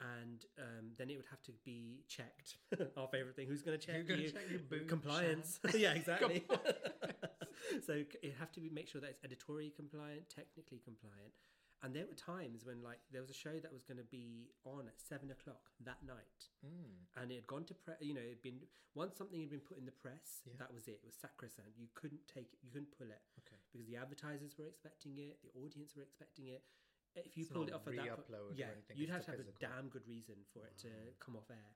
[0.00, 2.56] And um, then it would have to be checked.
[2.96, 4.30] Our favorite thing: who's going to check you?
[4.30, 5.58] check your boot, Compliance.
[5.74, 6.44] yeah, exactly.
[7.86, 11.34] so it have to be, make sure that it's editorially compliant, technically compliant.
[11.82, 14.50] And there were times when, like, there was a show that was going to be
[14.66, 17.06] on at seven o'clock that night, Mm.
[17.22, 17.98] and it had gone to press.
[18.02, 18.58] You know, it'd been
[18.94, 20.54] once something had been put in the press, Yeah.
[20.58, 20.98] that was it.
[21.02, 21.78] It was sacrosanct.
[21.78, 22.58] You couldn't take it.
[22.66, 23.58] You couldn't pull it Okay.
[23.70, 26.62] because the advertisers were expecting it, the audience were expecting it.
[27.16, 29.30] If you It's pulled it off at that, po- re-upload or yeah, you'd have to
[29.32, 29.58] have physical.
[29.58, 31.72] a damn good reason for it to come off air.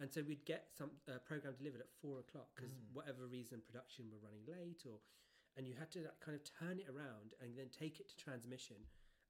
[0.00, 2.92] And so we'd get some uh, program delivered at four o'clock because Mm.
[2.92, 4.98] whatever reason production were running late, or
[5.56, 8.16] and you had to like, kind of turn it around and then take it to
[8.18, 8.76] transmission.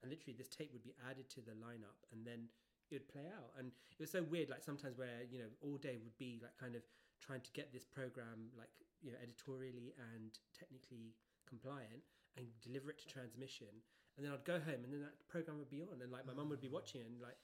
[0.03, 2.49] And literally, this tape would be added to the lineup, and then
[2.91, 3.53] it would play out.
[3.59, 6.57] And it was so weird, like sometimes where you know all day would be like
[6.57, 6.83] kind of
[7.21, 8.73] trying to get this program like
[9.05, 11.13] you know editorially and technically
[11.47, 12.03] compliant
[12.37, 13.69] and deliver it to transmission.
[14.17, 16.33] And then I'd go home, and then that program would be on, and like my
[16.35, 17.37] mum would be watching it, and like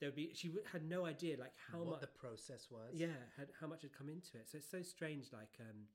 [0.00, 2.92] there would be she had no idea like how what much the process was?
[2.94, 4.48] yeah had, how much had come into it.
[4.50, 5.88] So it's so strange, like um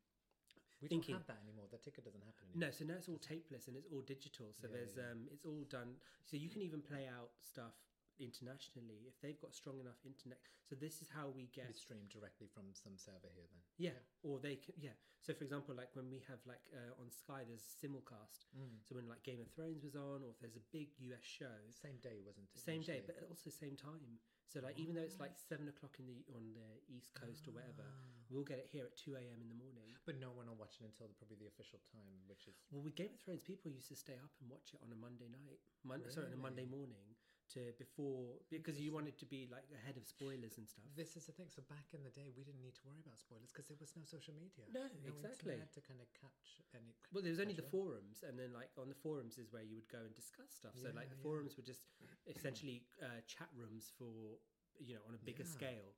[0.81, 1.67] We thinking- don't have that anymore.
[1.71, 2.67] That ticket doesn't happen anymore.
[2.67, 4.51] no, so now it's all tapeless and it's all digital.
[4.51, 5.11] So Yeah, there's yeah.
[5.13, 5.95] um, it's all done.
[6.25, 7.77] So you can even play out stuff
[8.19, 10.39] internationally if they've got strong enough internet.
[10.67, 13.61] So this is how we get streamed directly from some server here then.
[13.77, 14.95] yeah, or they can yeah.
[15.23, 18.51] So for example, like when we have like uh, on Sky, there's simulcast.
[18.51, 18.79] Mm.
[18.83, 21.55] So when like Game of Thrones was on, or if there's a big US show,
[21.71, 22.59] Same day, wasn't it?
[22.59, 24.19] same day, but also same time.
[24.51, 27.55] So like even though it's like seven o'clock in the on the East Coast or
[27.55, 28.19] whatever, Ah.
[28.29, 29.39] we'll get it here at two a.m.
[29.41, 29.95] in the morning.
[30.05, 32.83] But no one will watch it until the, probably the official time, which is Well,
[32.83, 35.31] with Game of Thrones, people used to stay up and watch it on a Monday
[35.31, 35.63] night.
[35.87, 37.15] Mon- Sorry, on a Monday morning
[37.53, 40.85] to before because you wanted to be like ahead of spoilers and stuff.
[40.95, 41.47] This is the thing.
[41.51, 43.93] So back in the day, we didn't need to worry about spoilers because there was
[43.95, 44.65] no social media.
[44.71, 45.59] No, exactly.
[45.59, 46.95] internet to kind of catch any.
[47.11, 47.77] Well, there was only the catch it.
[47.77, 50.73] forums, and then like on the forums is where you would go and discuss stuff.
[50.79, 51.27] So like Yeah, the yeah.
[51.27, 51.83] forums were just
[52.29, 54.39] essentially uh, chat rooms for
[54.79, 55.55] you know on a bigger Yeah.
[55.57, 55.91] scale.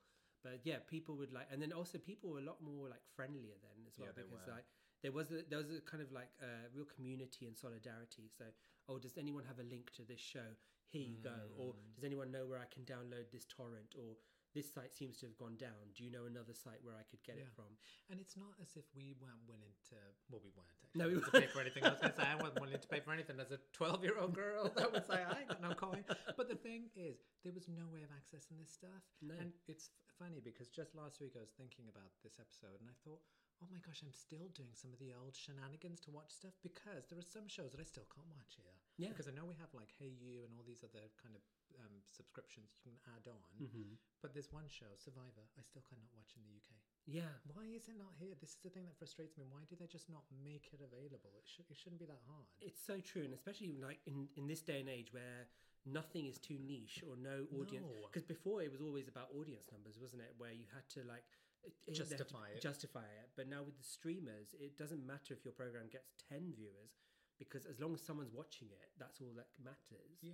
[0.46, 3.58] But yeah, people would like, and then also people were a lot more like friendlier
[3.66, 4.66] then as well Yeah, because like
[5.02, 8.30] there was a, there was a kind of like uh, real community and solidarity.
[8.30, 8.46] So
[8.88, 10.54] oh, does anyone have a link to this show?
[10.96, 11.36] Here you go.
[11.60, 11.96] Or Mm.
[11.96, 13.92] does anyone know where I can download this torrent?
[14.00, 14.16] Or
[14.56, 15.92] this site seems to have gone down.
[15.94, 17.76] Do you know another site where I could get it from?
[18.10, 20.00] And it's not as if we weren't willing to.
[20.32, 21.00] Well, we weren't actually.
[21.04, 21.84] No, we willing to pay for anything.
[21.84, 24.32] I was going to say I wasn't willing to pay for anything as a twelve-year-old
[24.34, 24.72] girl.
[24.80, 26.06] That was like I ain't got no coin.
[26.40, 29.04] But the thing is, there was no way of accessing this stuff.
[29.22, 29.36] No.
[29.36, 32.96] And it's funny because just last week I was thinking about this episode and I
[33.04, 33.20] thought,
[33.64, 37.08] oh my gosh, I'm still doing some of the old shenanigans to watch stuff because
[37.08, 38.76] there are some shows that I still can't watch here.
[39.00, 39.12] Yeah.
[39.12, 41.44] Because I know we have like Hayu and all these other kind of
[41.80, 43.52] um, subscriptions you can add on.
[43.60, 44.00] Mm-hmm.
[44.24, 46.72] But there's one show, Survivor, I still cannot watch in the UK.
[47.06, 47.32] Yeah.
[47.54, 48.34] Why is it not here?
[48.40, 49.46] This is the thing that frustrates me.
[49.46, 51.36] Why do they just not make it available?
[51.38, 52.50] It, should, it shouldn't be that hard.
[52.60, 55.46] It's so true, and especially like in, in this day and age where
[55.86, 57.86] nothing is too niche or no audience.
[57.86, 58.10] No.
[58.10, 60.34] Because before it was always about audience numbers, wasn't it?
[60.42, 61.24] Where you had to like
[61.66, 62.62] it- it- they had to Justify it.
[62.62, 63.30] Justify it.
[63.36, 66.96] But now with the streamers, it doesn't matter if your program gets ten viewers,
[67.38, 70.20] because as long as someone's watching it, that's all that matters.
[70.22, 70.34] yeah.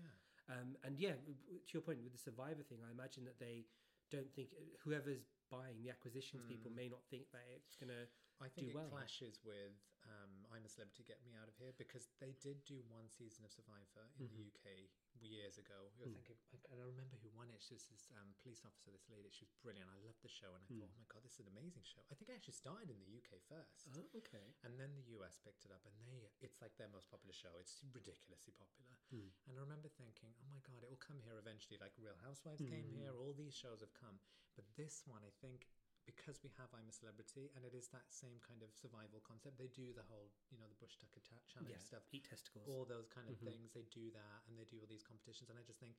[0.50, 3.66] Um, and yeah, to your point with the Survivor thing, I imagine that they
[4.10, 4.50] don't think
[4.84, 6.76] whoever's buying the acquisitions people Hmm.
[6.76, 8.08] may not think that it's gonna.
[8.42, 8.90] I think do it well.
[8.90, 9.78] clashes with
[10.10, 13.46] um, I'm a Celebrity, Get Me Out of Here because they did do one season
[13.46, 14.90] of Survivor in the UK
[15.22, 15.94] years ago.
[16.02, 16.18] I Mm.
[16.18, 17.62] think I, I remember who won it.
[17.62, 19.30] She was this um, police officer, this lady.
[19.30, 19.86] She was brilliant.
[19.94, 20.82] I loved the show, and I Mm.
[20.82, 22.02] thought, oh my god, this is an amazing show.
[22.10, 23.86] I think it actually started in the UK first.
[23.94, 24.58] Oh, okay.
[24.66, 27.54] And then the US picked it up, and they it's like their most popular show.
[27.62, 28.98] It's ridiculously popular.
[29.14, 29.30] Hmm.
[29.46, 31.78] And I remember thinking, oh my god, it will come here eventually.
[31.78, 32.98] Like Real Housewives came Hmm.
[32.98, 34.18] here, all these shows have come.
[34.58, 35.70] But this one, I think,
[36.06, 39.58] because we have I'm a Celebrity, and it is that same kind of survival concept.
[39.58, 42.68] They do the whole, you know, the Bush Tucker ta- challenge Yeah, stuff, eat testicles.
[42.68, 43.48] all those kind of Mhm.
[43.48, 43.72] things.
[43.72, 45.50] They do that, and they do all these competitions.
[45.50, 45.96] And I just think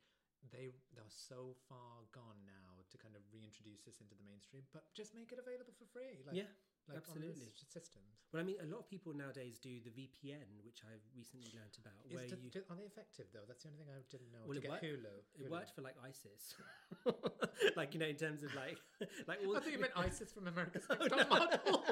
[0.51, 4.67] they they're so far gone now to kind of reintroduce this into the mainstream.
[4.73, 6.23] But just make it available for free.
[6.27, 6.51] Like, yeah,
[6.89, 7.53] like Absolutely.
[7.71, 8.07] systems.
[8.33, 11.77] Well, I mean, a lot of people nowadays do the VPN, which I've recently learnt
[11.79, 12.51] about, Is where you.
[12.51, 13.45] do- are they effective though?
[13.47, 14.41] That's the only thing I didn't know.
[14.49, 16.57] Well, to it get worked- Hulu, It worked for like ISIS,
[17.77, 18.79] like you know, in terms of like,
[19.29, 19.57] like all.
[19.57, 21.13] I think you meant ISIS from America's Oh, Next.
[21.13, 21.85] Top Model.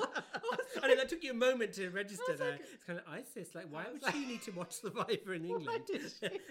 [0.83, 2.53] I know that took you a moment to register there.
[2.53, 3.55] like- it's kind of ISIS.
[3.55, 5.87] Like, why would was she need to watch Survivor in England?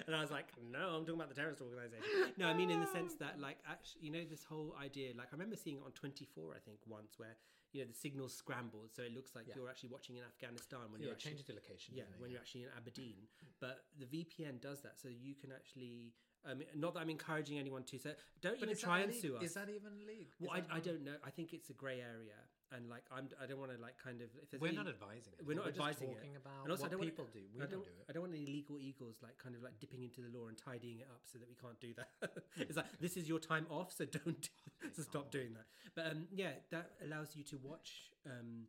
[0.08, 2.34] and I was like, no, I'm talking about the terrorist organization.
[2.38, 5.12] No, I mean in the sense that, like, actually, you know, this whole idea.
[5.17, 7.36] Like, I remember seeing it on 24, I think, once, where
[7.71, 9.53] you know the signals scrambled, so it looks like Yeah.
[9.55, 11.95] you're actually watching in Afghanistan when yeah, you're actually change the location.
[11.95, 13.27] yeah, when you're actually in Aberdeen.
[13.60, 16.13] But the VPN does that, so you can actually.
[16.45, 17.99] Um, not that I'm encouraging anyone to.
[17.99, 19.43] So don't But even try and sue us.
[19.43, 20.32] Is that even legal?
[20.39, 21.15] well, I, I don't know.
[21.23, 22.39] I think it's a grey area,
[22.71, 23.29] and like I'm.
[23.41, 24.29] I don't want to like kind of.
[24.51, 25.45] If We're any, not advising it.
[25.45, 26.15] we're not just advising it.
[26.15, 27.39] talking about And also, I don't people do.
[27.53, 28.05] We I don't, don't, do it.
[28.10, 30.58] I don't want any legal eagles like kind of like dipping into the law and
[30.58, 32.10] tidying it up so that we can't do that.
[32.58, 35.65] it's like this is your time off, so don't do, so stop doing that.
[35.95, 38.67] But um, yeah, that allows you to watch um,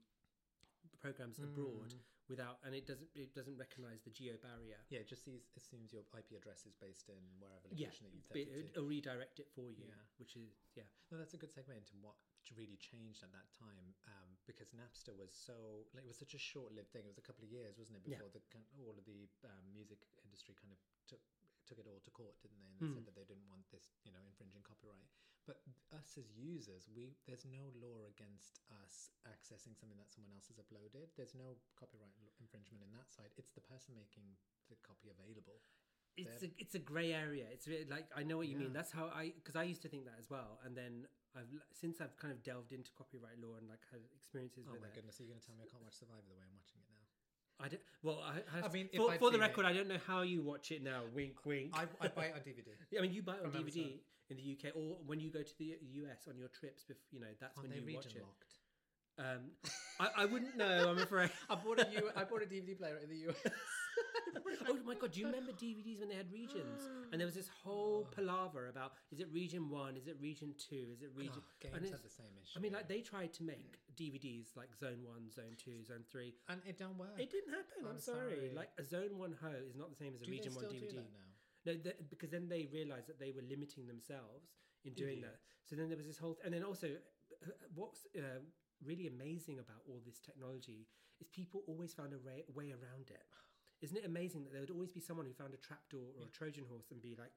[1.00, 1.98] programs abroad Mm.
[2.28, 4.78] without, and it doesn't it doesn't recognize the geo barrier.
[4.88, 8.14] Yeah, it just sees, assumes your IP address is based in wherever Yeah, location that
[8.14, 9.98] you've it, it it'll redirect it for you, Yeah.
[10.18, 10.86] which is yeah.
[11.10, 12.14] No, that's a good segment into what
[12.56, 16.40] really changed at that time um, because Napster was so like, it was such a
[16.40, 17.04] short-lived thing.
[17.04, 18.16] It was a couple of years, wasn't it, Yeah.
[18.24, 18.42] before the
[18.80, 21.20] all of the um, music industry kind of took
[21.68, 22.66] took it all to court, didn't they?
[22.72, 22.94] And they Mm.
[22.98, 25.06] said that they didn't want this, you know, infringing copyright.
[25.46, 25.60] But
[25.92, 30.58] us as users, we there's no law against us accessing something that someone else has
[30.58, 31.12] uploaded.
[31.16, 33.30] There's no copyright infringement in that side.
[33.36, 34.24] It's the person making
[34.68, 35.60] the copy available.
[36.16, 37.46] It's a it's a grey area.
[37.52, 38.72] It's really, like I know what you mean.
[38.72, 42.00] That's how I because I used to think that as well, and then I've since
[42.00, 44.94] I've kind of delved into copyright law and like had experiences Oh with my it.
[44.94, 46.80] goodness, are you going to tell me I can't watch Survivor the way I'm watching
[46.82, 47.06] it now?
[47.60, 47.82] I don't.
[48.02, 50.22] Well, I, I, I mean, for, for the seen it- record, I don't know how
[50.22, 51.02] you watch it now.
[51.14, 51.70] Wink, wink.
[51.76, 52.72] I, I buy it on DVD.
[52.90, 54.00] Yeah, I mean, you buy it on DVD Amazon.
[54.30, 55.76] in the UK, or when you go to the
[56.08, 56.82] US on your trips.
[56.90, 58.22] Bef- you know, that's Aren't when you watch it.
[58.22, 58.54] locked?
[59.18, 59.50] Um,
[60.00, 60.88] I, I wouldn't know.
[60.90, 61.30] I'm afraid.
[61.50, 63.36] I bought a U- I bought a DVD player in the US.
[64.68, 66.88] oh my god, do you remember DVDs when they had regions?
[67.12, 70.86] And there was this whole palaver about is it region one, is it region two,
[70.92, 71.42] is it region?
[71.42, 72.56] Oh, games and had the same issue.
[72.56, 76.34] I mean, like they tried to make DVDs like Zone One, Zone Two, Zone Three.
[76.48, 77.18] and it don't work.
[77.18, 77.84] It didn't happen.
[77.84, 78.34] I'm, I'm sorry.
[78.34, 78.52] sorry.
[78.54, 80.64] Like a Zone One Ho is not the same as a do they Region One
[80.64, 80.96] still do DVD.
[80.96, 81.30] that now?
[81.66, 84.48] No, th- because then they realised that they were limiting themselves
[84.84, 85.40] in doing that.
[85.68, 88.40] So then there was this whole, and then also, uh, what's uh,
[88.84, 90.88] really amazing about all this technology
[91.20, 93.24] is people always found a way, way around it.
[93.80, 96.30] Isn't it amazing that there would always be someone who found a trapdoor or a
[96.30, 97.32] Trojan horse and be like,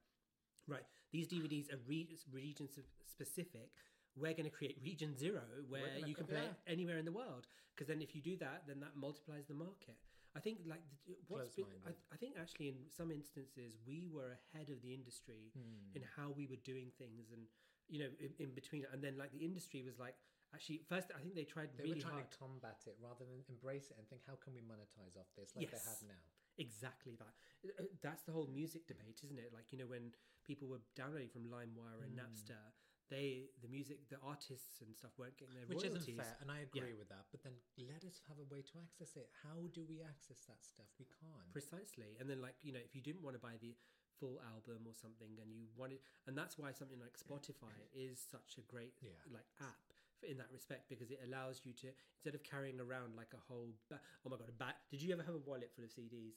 [0.68, 2.68] right, these DVDs are re- region
[3.06, 3.72] specific.
[4.16, 6.72] We're going to create region zero where you can play yeah.
[6.72, 7.48] anywhere in the world.
[7.74, 9.98] Because then if you do that, then that multiplies the market.
[10.36, 14.38] I think like the, what's been, I, I think actually in some instances we were
[14.54, 15.54] ahead of the industry
[15.94, 17.46] in how we were doing things and
[17.88, 20.16] you know in, in between and then like the industry was like
[20.54, 23.26] actually first I think they tried They really were trying hard to combat it rather
[23.26, 25.86] than embrace it and think, how can we monetize off this like they Yes.
[25.86, 26.24] have now?
[26.58, 27.34] exactly that
[27.66, 30.14] Uh, that's the whole music debate isn't it like you know when
[30.46, 32.22] people were downloading from LimeWire and Hmm.
[32.22, 32.62] Napster
[33.10, 36.50] they the music the artists and stuff weren't getting their Which royalties isn't fair, and
[36.52, 36.82] I Yeah.
[36.84, 37.26] agree with that.
[37.32, 39.30] But then let us have a way to access it.
[39.44, 40.88] How do we access that stuff?
[41.00, 41.52] We can't.
[41.52, 43.76] precisely and then like you know if you didn't want to buy the
[44.20, 48.58] full album or something and you wanted and that's why something like spotify is such
[48.58, 49.18] a great Yeah.
[49.32, 49.94] like app
[50.30, 53.70] in that respect because it allows you to instead of carrying around like a whole
[53.90, 56.36] ba- oh my god a bat did you ever have a wallet full of cds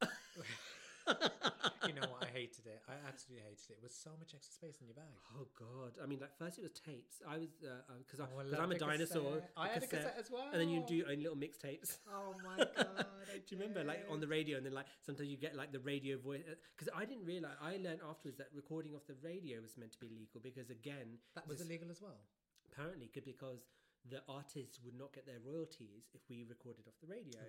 [1.88, 2.22] you know what?
[2.22, 2.80] I hated it.
[2.88, 3.76] I absolutely hated it.
[3.80, 5.10] It was so much extra space in your bag.
[5.36, 8.28] oh god i mean like first it was tapes i was uh, uh, because Oh,
[8.38, 9.42] I because love i'm a dinosaur.
[9.56, 10.48] I had a cassette as well.
[10.52, 13.06] and then you do your own little mixtapes Oh my god!
[13.30, 15.78] Do you remember, like on the radio, and then like sometimes you get like the
[15.80, 16.42] radio voice?
[16.50, 17.54] Uh, because I didn't realize.
[17.62, 21.18] I learned afterwards that recording off the radio was meant to be legal because again,
[21.36, 22.18] that was illegal as well.
[22.70, 23.66] Apparently could because
[24.08, 27.44] the artists would not get their royalties if we recorded off the radio.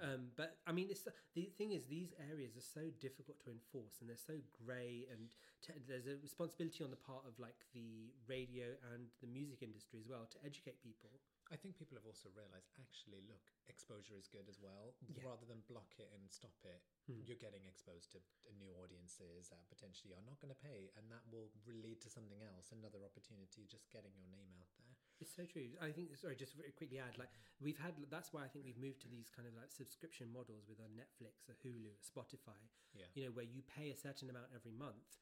[0.00, 1.04] Um, but I mean, it's
[1.34, 5.28] the thing is these areas are so difficult to enforce and they're so grey, and
[5.60, 10.00] te- there's a responsibility on the part of like the radio and the music industry
[10.00, 11.10] as well to educate people.
[11.50, 14.94] I think people have also realised actually, look, exposure is good as well.
[15.02, 15.26] Yeah.
[15.26, 16.78] Rather than block it and stop it,
[17.10, 17.26] Hmm.
[17.26, 21.10] you're getting exposed to to new audiences that potentially are not going to pay, and
[21.10, 24.94] that will lead to something else, another opportunity, just getting your name out there.
[25.18, 25.74] It's so true.
[25.82, 26.14] I think.
[26.16, 27.18] Sorry, just quickly add.
[27.18, 27.94] Like we've had.
[28.10, 30.88] That's why I think we've moved to these kind of like subscription models with a
[30.94, 32.58] Netflix, a Hulu, a Spotify.
[32.94, 33.06] Yeah.
[33.14, 35.18] You know, where you pay a certain amount every month.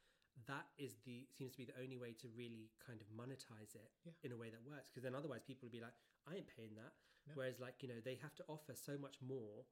[0.46, 3.90] That is the seems to be the only way to really kind of monetize it
[4.06, 4.12] Yeah.
[4.22, 4.86] in a way that works.
[4.88, 5.94] Because then otherwise people would be like,
[6.28, 6.92] I ain't paying that.
[7.26, 7.32] No.
[7.34, 9.64] Whereas like you know they have to offer so much more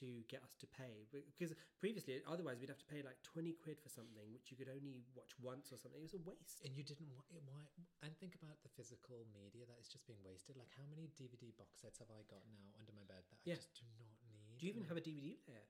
[0.00, 3.78] to get us to pay because previously, otherwise, we'd have to pay like twenty quid
[3.78, 6.00] for something which you could only watch once or something.
[6.02, 6.66] It was a waste.
[6.66, 7.40] And you didn't want it.
[7.46, 7.62] Why?
[8.02, 10.58] And think about the physical media that is just being wasted.
[10.58, 13.54] Like, how many DVD box sets have I got now under my bed that Yeah.
[13.54, 14.58] I just do not need?
[14.58, 15.66] Do you even have a DVD player?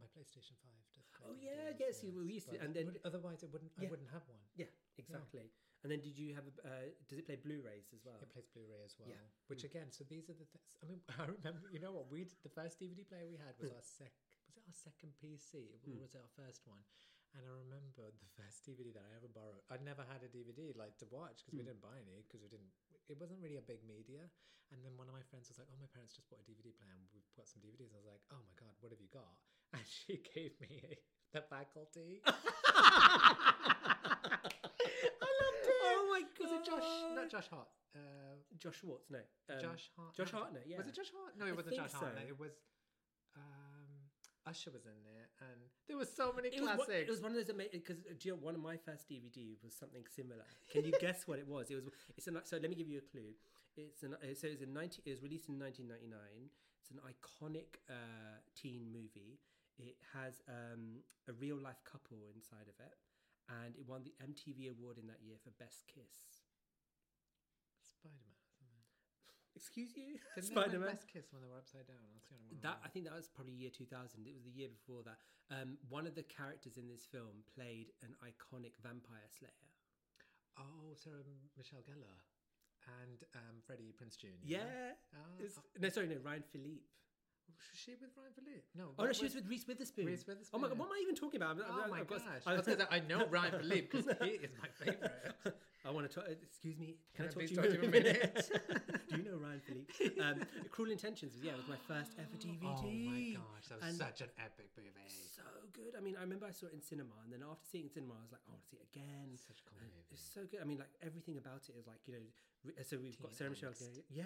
[0.00, 0.84] my PlayStation Five?
[0.96, 3.72] Does play Oh, yeah, DVDs, yes, you- we used to- and then- otherwise it wouldn't.
[3.76, 3.88] Yeah.
[3.88, 4.40] I wouldn't have one.
[4.56, 5.48] Yeah, exactly.
[5.84, 6.48] And then, did you have?
[6.48, 8.18] A, uh, does it play Blu-rays as well?
[8.18, 9.12] It plays Blu-ray as well.
[9.12, 9.22] Yeah.
[9.46, 9.70] Which hmm.
[9.70, 10.72] again, so these are the things.
[10.80, 11.68] I mean, I remember.
[11.70, 12.08] You know what?
[12.10, 13.78] We the first DVD player we had was hmm.
[13.78, 14.12] our sec.
[14.48, 15.70] Was it our second PC?
[15.70, 16.00] Or hmm.
[16.00, 16.80] was it our first one?
[17.36, 19.62] And I remember the first DVD that I ever borrowed.
[19.68, 22.48] I'd never had a DVD like to watch because we didn't buy any because we
[22.48, 22.72] didn't.
[23.06, 24.26] It wasn't really a big media.
[24.74, 26.74] And then one of my friends was like, "Oh, my parents just bought a DVD
[26.74, 28.98] player and we've got some DVDs." And I was like, "Oh my god, what have
[28.98, 29.38] you got?"
[29.74, 30.94] And she gave me a,
[31.34, 32.22] the faculty.
[36.40, 36.70] I loved it.
[36.70, 36.90] My Was it Josh?
[37.16, 37.68] Not Josh Hart.
[37.94, 37.98] Uh,
[38.58, 39.18] Josh Schwartz, no.
[39.48, 40.14] Um, Josh Hart.
[40.14, 40.76] Josh Hartnett, yeah.
[40.76, 41.32] Was it Josh Hart?
[41.38, 42.24] No, it I wasn't Josh Hartnett.
[42.24, 42.28] so.
[42.28, 42.52] It was
[43.36, 43.88] um,
[44.46, 47.08] Usher was in there, and there were so many It was, one, classics.
[47.08, 49.74] it was one of those amazing because you know, one of my first DVD was
[49.74, 50.44] something similar.
[50.70, 51.70] Can you guess what it was?
[51.70, 51.84] It was
[52.16, 53.32] it's an, so let me give you a clue.
[53.76, 55.02] It's an uh, so it was in ninety.
[55.04, 56.48] It was released in nineteen ninety nine.
[56.80, 59.40] It's an iconic uh, teen movie.
[59.78, 62.94] It has um, a real life couple inside of it,
[63.48, 66.42] and it won the MTV award in that year for best kiss.
[67.80, 68.36] Spider-Man.
[69.56, 70.92] Excuse you, Spider Man.
[70.92, 72.04] Best Kiss when they were upside down?
[72.12, 72.60] That's the only one.
[72.60, 73.88] That I think that was probably year 2000.
[74.28, 75.16] It was the year before that.
[75.48, 79.72] Um, one of the characters in this film played an iconic vampire slayer.
[80.60, 81.24] Oh, Sarah
[81.56, 82.20] Michelle Gellar
[83.00, 84.36] and um, Freddie Prinze Jr.
[84.44, 84.92] Yeah.
[85.14, 86.84] Oh, oh, no, sorry, no, Ryan Phillippe.
[87.48, 88.64] Was she with Ryan Phillippe?
[88.74, 88.84] No.
[88.98, 90.06] Oh no, she was with Reese Witherspoon.
[90.06, 90.54] Reese Witherspoon.
[90.54, 91.58] Oh my god, what am I even talking about?
[91.60, 92.42] Oh I've- my got- gosh!
[92.46, 95.12] I, I, was gonna say, I know Ryan Phillippe because he is my favorite.
[95.86, 96.26] I want to talk.
[96.26, 96.96] Excuse me.
[97.14, 98.50] Can I Can, I talk to you for a a minute?
[99.08, 100.18] Do you know Ryan Phillippe?
[100.18, 100.42] Um,
[100.74, 102.58] Cruel Intentions was yeah, it was my first ever DVD.
[102.66, 104.90] Oh my gosh, that was And- such an epic movie.
[105.06, 105.94] So good.
[105.94, 108.02] I mean, I remember I saw it in cinema, and then after seeing it in
[108.02, 109.30] cinema, I was like, I want to see it again.
[109.38, 110.02] Such a cool movie.
[110.10, 110.58] It's so good.
[110.58, 112.24] I mean, like everything about it is like you know.
[112.66, 113.70] Re- So we've got Sarah Michelle.
[113.70, 114.24] Gellar, yeah,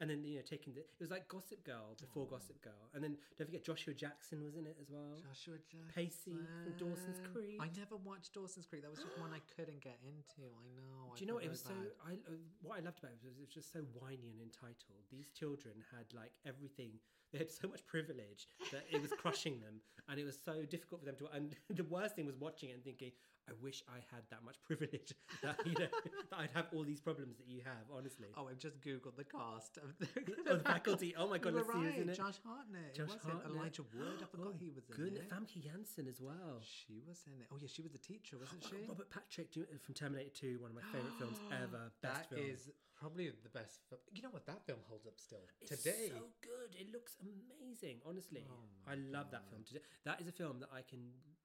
[0.00, 3.02] and then you know taking the it was like Gossip Girl before Gossip Girl, and
[3.02, 5.18] then don't forget Joshua Jackson was in it as well.
[5.20, 5.90] Joshua Jackson.
[5.94, 7.58] Pacey from Dawson's Creek.
[7.60, 8.82] I never watched Dawson's Creek.
[8.82, 10.46] That was just one I couldn't get into.
[10.54, 11.12] I know.
[11.16, 11.44] Do you know what?
[11.44, 11.74] It was so.
[12.06, 15.04] I uh, what I loved about it was it was just so whiny and entitled.
[15.10, 16.98] These children had like everything.
[17.32, 21.00] They had so much privilege that it was crushing them, and it was so difficult
[21.02, 21.26] for them to.
[21.34, 23.10] And the worst thing was watching it and thinking,
[23.48, 25.12] "I wish I had that much privilege.
[25.42, 25.86] That you know,
[26.30, 29.24] that I'd have all these problems that you have." Honestly, Oh, I've just googled the
[29.24, 30.08] cast of the,
[30.50, 31.14] Oh, the faculty.
[31.16, 31.98] Oh my god, let's see right.
[31.98, 32.14] it.
[32.14, 32.94] Josh Hartnett.
[32.94, 33.50] Josh Hartnett.
[33.50, 33.56] It.
[33.56, 34.18] Elijah Wood.
[34.22, 35.14] I forgot Oh, he was in Good.
[35.16, 35.30] it.
[35.30, 36.60] Famke Janssen as well.
[36.62, 37.48] She was in it.
[37.52, 38.88] Oh yeah, she was the teacher, wasn't Oh, she?
[38.88, 41.92] Robert Patrick you- uh, from Terminator 2, one of my favorite films ever.
[42.02, 42.40] That Best film.
[42.46, 43.80] is probably the best.
[43.88, 44.00] Film.
[44.12, 44.46] You know what?
[44.46, 46.08] That film holds up still It's today.
[46.14, 46.72] so good.
[46.78, 48.00] It looks amazing.
[48.06, 49.62] Honestly, Oh I love that film.
[49.66, 51.00] Today, that is a film that I can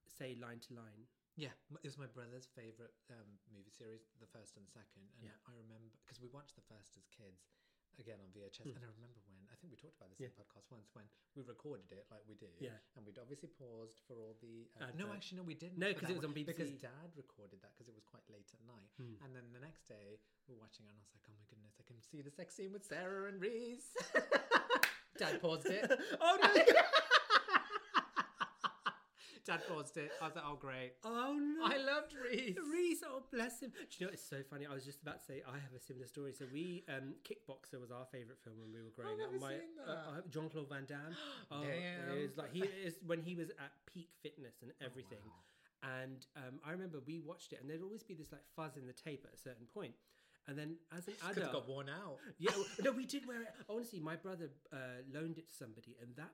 [0.08, 1.08] say line to line.
[1.40, 5.08] Yeah, it was my brother's favorite um, movie series, the first and second.
[5.16, 5.48] And Yeah.
[5.48, 7.48] I remember because we watched the first as kids
[7.96, 8.68] again on VHS.
[8.76, 10.28] And I remember when I think we talked about this in.
[10.32, 10.36] Yeah.
[10.36, 12.56] the podcast once when we recorded it like we did.
[12.60, 12.76] Yeah.
[13.00, 14.68] And we'd obviously paused for all the.
[14.80, 15.80] Uh, no, actually, no, we didn't.
[15.80, 18.04] No, for 'cause that it was one, on Because Dad recorded that because it was
[18.04, 18.92] quite late at night.
[19.00, 19.16] Hmm.
[19.24, 21.48] And then the next day we were watching it and I was like, oh my
[21.48, 23.96] goodness, I can see the sex scene with Sarah and Reese.
[25.20, 25.88] Dad paused it.
[26.24, 26.52] oh no!
[29.50, 30.12] Dad paused it.
[30.22, 30.94] I was like, oh great.
[31.04, 31.66] oh no!
[31.66, 32.58] I loved Reese.
[32.72, 33.72] Reese, oh bless him.
[33.72, 34.66] Do you know it's so funny?
[34.70, 36.34] I was just about to say I have a similar story.
[36.38, 39.32] So we, um, Kickboxer was our favorite film when we were growing up.
[39.34, 39.92] never seen that.
[39.92, 41.16] Uh, Jean Claude Van Damme.
[41.52, 42.18] Oh, Damn.
[42.18, 45.18] It was like he is when he was at peak fitness and everything.
[45.26, 45.42] wow.
[46.02, 48.86] And um, I remember we watched it, and there'd always be this like fuzz in
[48.86, 49.94] the tape at a certain point.
[50.48, 52.18] And then as an Because it adult, got worn out.
[52.38, 52.52] yeah,
[52.84, 53.50] no, we did wear it.
[53.70, 56.32] Honestly, my brother uh, loaned it to somebody, and that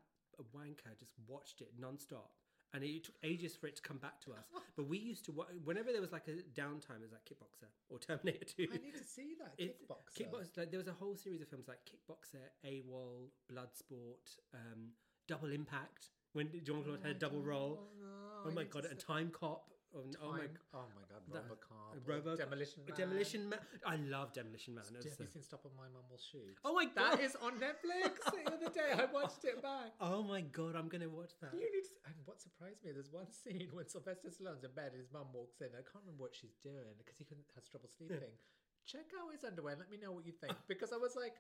[0.56, 2.32] wanker just watched it non-stop.
[2.76, 4.48] And it took ages for it to come back to us.
[4.76, 5.32] But we used to,
[5.64, 8.68] whenever there was like a downtime, it was like Kickboxer or Terminator 2.
[8.74, 10.18] I need to see that kickboxer.
[10.20, 14.90] Kickboxer, like, there was a whole series of films like Kickboxer, AWOL, Bloodsport, um,
[15.30, 17.80] Double Impact, when Jean Claude had a double role.
[18.02, 19.72] no, Oh my god, and Time Cop.
[19.96, 22.96] Oh, n- oh my Time- oh my god, that- Robocop, Robo- Demolition Man.
[22.98, 23.60] Demolition Man.
[23.86, 24.84] I love Demolition Man.
[24.92, 25.64] It was Have you seen Stop!
[25.64, 26.60] Or My Mum Will Shoot?
[26.68, 27.16] Oh my god.
[27.18, 28.20] That is on Netflix.
[28.28, 29.96] the other day, I watched it back.
[30.04, 31.54] Oh my god, I'm gonna watch that.
[31.56, 34.92] You need to, and what surprised me, there's one scene when Sylvester Stallone's in bed
[34.92, 35.72] and his mum walks in.
[35.72, 38.36] I can't remember what she's doing because he couldn't has trouble sleeping.
[38.86, 39.76] Check out his underwear.
[39.80, 41.40] Let me know what you think because I was like,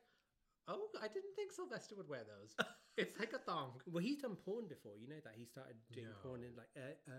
[0.68, 2.55] oh, I didn't think Sylvester would wear those.
[2.97, 3.78] it's like a thong.
[3.86, 4.97] Well, he's done porn before.
[4.97, 6.18] You know that he started doing No.
[6.24, 6.72] porn in like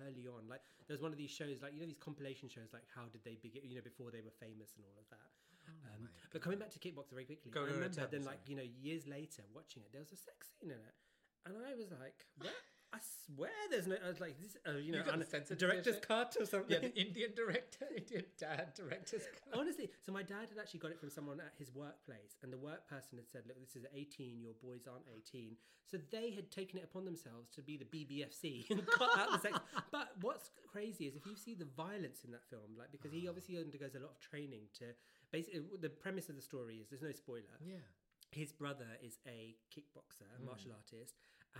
[0.07, 0.49] early on.
[0.49, 3.23] Like there's one of these shows, like you know these compilation shows, like how did
[3.25, 3.63] they begin?
[3.65, 5.31] You know before they were famous and all of that.
[5.67, 8.55] Oh um, but coming back to Kickboxer very quickly, Go, I remember then like you
[8.55, 10.97] know years later watching it, there was a sex scene in it,
[11.45, 12.55] and I was like, what?
[12.93, 13.97] I swear there's no.
[14.05, 16.71] I was like, this, uh, you know, got on the a director's cut or something.
[16.71, 19.59] Yeah, the Indian director, Indian dad director's cut.
[19.59, 22.59] Honestly, so my dad had actually got it from someone at his workplace, and the
[22.59, 24.41] work person had said, "Look, this is 18.
[24.41, 28.71] Your boys aren't 18." So they had taken it upon themselves to be the BBFC
[28.71, 29.59] and cut out the sex.
[29.93, 33.29] But what's crazy is if you see the violence in that film, like because he
[33.29, 34.87] obviously undergoes a lot of training to.
[35.33, 37.59] Basically, the premise of the story is there's no spoiler.
[37.61, 37.83] Yeah.
[38.31, 41.15] His brother is a kickboxer, a martial artist,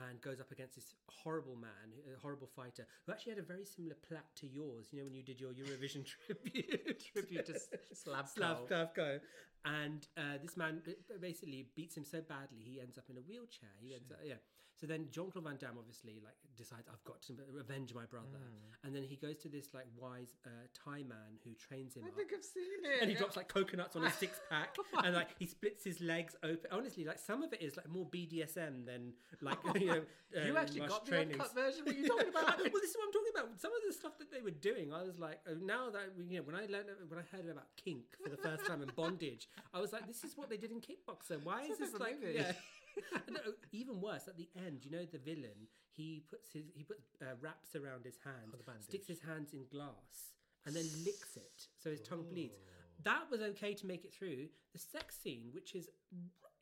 [0.05, 3.65] and goes up against this horrible man, a horrible fighter, who actually had a very
[3.65, 4.89] similar plait to yours.
[4.93, 7.53] You know, when you did your Eurovision tribute, Tribute to
[7.95, 8.69] Slavko.
[8.69, 9.21] Slavko.
[9.65, 10.83] And uh, this man
[11.21, 13.71] basically beats him so badly, he ends up in a wheelchair.
[13.81, 14.35] He ends up, yeah.
[14.79, 18.39] So then Jean Claude Van Damme obviously like decides I've got to avenge my brother,
[18.85, 20.51] and then he goes to this like wise uh,
[20.85, 23.01] Thai man who trains him I up think I've seen it.
[23.01, 26.37] and he drops like coconuts on his six pack and like he splits his legs
[26.43, 26.71] open.
[26.71, 30.03] Honestly, like some of it is like more BDSM than like you know.
[30.35, 31.85] You um, actually Rush got the uncut version.
[31.85, 32.59] What are you talking about?
[32.59, 33.61] well, this is what I'm talking about.
[33.61, 36.39] Some of the stuff that they were doing, I was like, oh, now that you
[36.39, 39.49] know, when I learned, when I heard about kink for the first time and bondage,
[39.73, 41.43] I was like, this is what they did in Kickboxer.
[41.43, 42.53] Why is It's this like, yeah?
[43.31, 43.41] no,
[43.73, 47.35] even worse, at the end, you know, the villain, he puts his he puts uh,
[47.41, 50.33] wraps around his hands, Oh, sticks his hands in glass,
[50.65, 52.59] and then licks it so his tongue bleeds.
[53.05, 54.49] That was okay to make it through.
[54.73, 55.89] The sex scene, which is,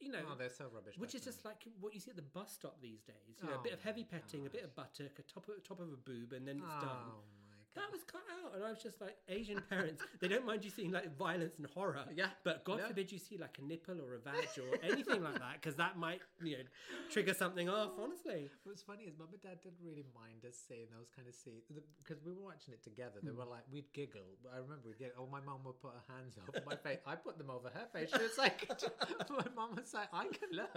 [0.01, 0.99] you know, Oh, they're so rubbish.
[0.99, 3.39] which is just like what you see at the bus stop these days.
[3.41, 5.63] You know, a bit of Oh heavy petting, a bit of buttock, a top of,
[5.67, 7.13] top of a boob, and then it's Oh done.
[7.75, 10.71] That was cut out, and I was just like, Asian parents, they don't mind you
[10.71, 12.29] seeing like violence and horror, Yeah.
[12.45, 12.87] But God Yeah.
[12.89, 15.99] forbid you see like a nipple or a vag or anything like that, because that
[15.99, 16.63] might, you know,
[17.11, 17.91] trigger something off.
[17.99, 21.35] Honestly, What's funny is mum and dad didn't really mind us seeing those kind of
[21.35, 21.65] scenes
[22.03, 23.19] because we were watching it together.
[23.23, 23.39] They Hmm.
[23.39, 24.23] were like, we'd giggle.
[24.53, 25.15] I remember we'd giggle.
[25.19, 26.99] Oh, my mum would put her hands over my face.
[27.07, 28.11] I put them over her face.
[28.15, 28.69] She was like,
[29.31, 30.71] my mum was like, I can look.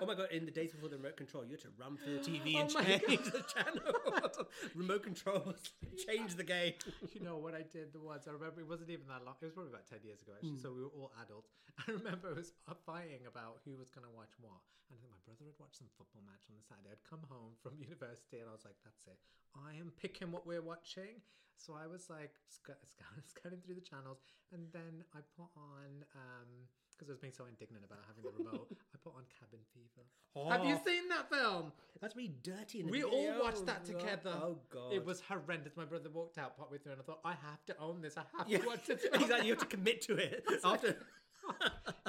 [0.00, 0.28] oh my God!
[0.32, 2.70] In the days before the remote control, you had to run through the TV and
[2.76, 4.46] Oh change the channel.
[4.74, 5.56] remote controls,
[6.06, 6.74] change the game.
[7.14, 8.26] you know what I did the once?
[8.28, 9.36] I remember it wasn't even that long.
[9.40, 10.58] It was probably about ten years ago actually.
[10.58, 10.64] Hmm.
[10.64, 11.50] So we were all adults.
[11.82, 14.60] I remember it was uh, fighting about who was going to watch what.
[14.90, 16.92] And I think my brother had watched some football match on the Saturday.
[16.92, 19.18] I'd come home from university and I was like, "That's it.
[19.56, 21.24] I am picking what we're watching."
[21.56, 24.20] So I was like sc- sc- scanning through the channels,
[24.50, 26.04] and then I put on.
[26.14, 26.68] um
[27.02, 30.06] because I was being so indignant about having the remote, I put on Cabin Fever.
[30.36, 30.48] Oh.
[30.50, 30.86] Have you Oh.
[30.86, 31.72] seen that film?
[32.00, 32.80] That's really dirty.
[32.80, 34.30] In We all watched that Oh, together.
[34.34, 34.92] Oh God!
[34.92, 35.76] It was horrendous.
[35.76, 38.16] My brother walked out partway through, and I thought, I have to own this.
[38.16, 39.00] I have Yeah, to watch it.
[39.12, 39.46] exactly.
[39.48, 40.96] You have to commit to it after.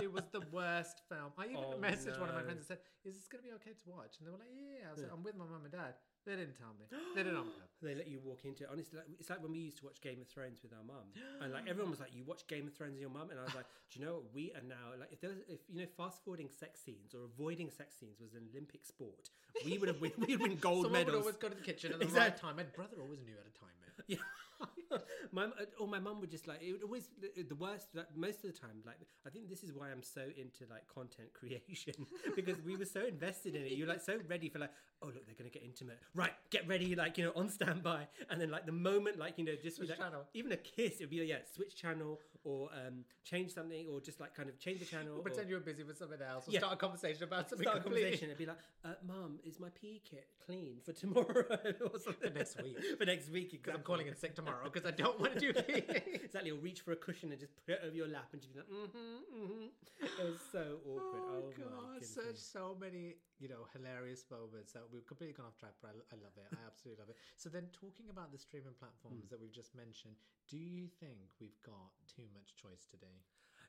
[0.01, 1.31] it was the worst film.
[1.37, 3.53] I even Oh, messaged one of my friends and said, "Is this going to be
[3.55, 5.63] okay to watch?" And they were like, "Yeah." I was like, "I'm with my mum
[5.63, 5.95] and dad."
[6.25, 6.85] They didn't tell me.
[7.15, 7.69] They didn't on purpose.
[7.83, 8.69] They let you walk into it.
[8.71, 11.11] Honestly, like, it's like when we used to watch Game of Thrones with our mum,
[11.41, 13.43] and like everyone was like, "You watch Game of Thrones with your mum," and I
[13.43, 14.31] was like, "Do you know what?
[14.33, 17.25] We are now like if there was if you know fast forwarding sex scenes or
[17.25, 19.27] avoiding sex scenes was an Olympic sport,
[19.65, 21.99] we would have we would win gold Someone would always go to the kitchen at
[21.99, 22.55] the Exact- right time.
[22.55, 23.93] My brother always knew how to time it.
[24.07, 24.23] Yeah.
[25.31, 25.47] my
[25.79, 28.53] or my mum would just like it would always the, the worst like most of
[28.53, 32.61] the time like I think this is why I'm so into like content creation because
[32.65, 35.35] we were so invested in it you're like so ready for like oh look they're
[35.37, 38.71] gonna get intimate right get ready like you know on standby and then like the
[38.71, 40.23] moment like you know just Switch like, channel.
[40.33, 44.19] even a kiss it'd be like, yeah switch channel or um change something or just
[44.19, 46.51] like kind of change the channel or Pretend you were busy with something else, or
[46.51, 46.59] Yeah.
[46.59, 48.03] start a conversation about something start a completely.
[48.11, 52.31] conversation it'd be like uh, mum is my PE kit clean for tomorrow or something
[52.31, 52.77] For next week.
[52.97, 55.53] for next week Because I'm calling in sick tomorrow because I don't want to do
[55.67, 56.23] PE.
[56.23, 58.53] Exactly, or reach for a cushion and just put it over your lap and just
[58.53, 59.67] be like, mm-hmm, mm-hmm.
[60.03, 61.23] It was so awkward.
[61.23, 65.57] Oh, my god, such so many you know hilarious moments that we've completely gone off
[65.57, 66.47] track, but I, I love it.
[66.51, 67.17] I absolutely love it.
[67.37, 70.15] So then, talking about the streaming platforms that we've just mentioned,
[70.49, 73.23] do you think we've got too much choice today?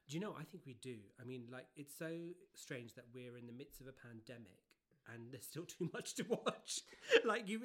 [0.08, 0.36] Do you know?
[0.36, 1.00] I think we do.
[1.20, 2.12] I mean, like, it's so
[2.52, 4.63] strange that we're in the midst of a pandemic
[5.12, 6.80] and there's still too much to watch.
[7.24, 7.62] like, you,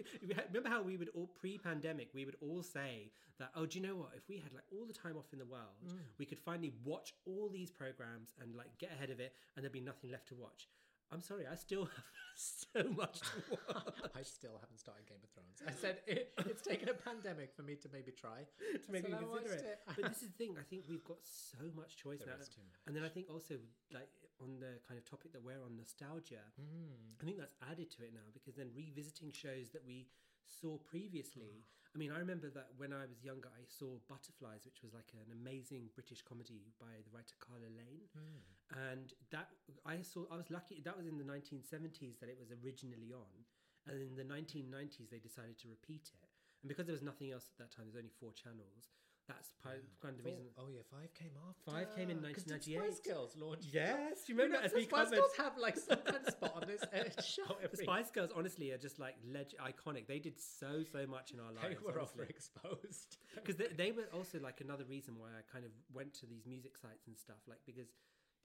[0.48, 3.96] remember how we would all pre-pandemic we would all say that, oh, do you know
[3.96, 4.12] what?
[4.16, 5.98] If we had like all the time off in the world, Mm.
[6.18, 9.72] we could finally watch all these programs and like get ahead of it, and there'd
[9.72, 10.68] be nothing left to watch.
[11.12, 13.98] I'm sorry, I still have so much to watch.
[14.16, 15.58] I still haven't started Game of Thrones.
[15.66, 18.46] I said it, it's taken a pandemic for me to maybe try.
[18.60, 19.66] to maybe So consider it.
[19.66, 19.80] it.
[19.88, 20.56] But this is the thing.
[20.60, 22.40] I think we've got so much choice There now.
[22.42, 22.78] is too much.
[22.86, 23.56] And then I think also
[23.92, 24.10] like
[24.42, 27.20] on the kind of topic that we're on nostalgia, Mm.
[27.22, 30.08] I think that's added to it now because then revisiting shows that we
[30.48, 31.66] saw previously.
[31.94, 35.10] I mean, I remember that when I was younger, I saw Butterflies, which was like
[35.14, 38.88] an amazing British comedy by the writer Carla Lane, Mm.
[38.94, 39.50] and that
[39.86, 40.26] I saw.
[40.32, 40.82] I was lucky.
[40.82, 43.46] That was in the 1970s that it was originally on,
[43.88, 46.30] and in the 1990s they decided to repeat it.
[46.62, 48.92] And because there was nothing else at that time, there's only four channels.
[49.30, 50.52] That's part, kind of the Four- reason.
[50.58, 51.62] Oh yeah, five came after.
[51.70, 52.82] Five came in 1998.
[52.82, 53.70] Spice Girls launched.
[53.72, 55.10] Yes, you You remember know, as the Spice.
[55.14, 57.46] Girls have like some kind of spot on this uh, show.
[57.62, 60.08] The Spice Girls, honestly, are just like leg- iconic.
[60.10, 61.78] They did so so much in our lives.
[61.78, 62.26] they were honestly.
[62.26, 63.10] overexposed.
[63.38, 66.46] because they, they were also like another reason why I kind of went to these
[66.50, 67.38] music sites and stuff.
[67.48, 67.94] Like because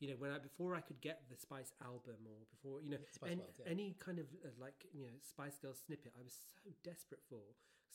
[0.00, 3.00] you know when I before I could get the Spice album or before you know
[3.08, 3.72] Spice an- World, yeah.
[3.72, 7.40] any kind of uh, like you know Spice Girls snippet, I was so desperate for.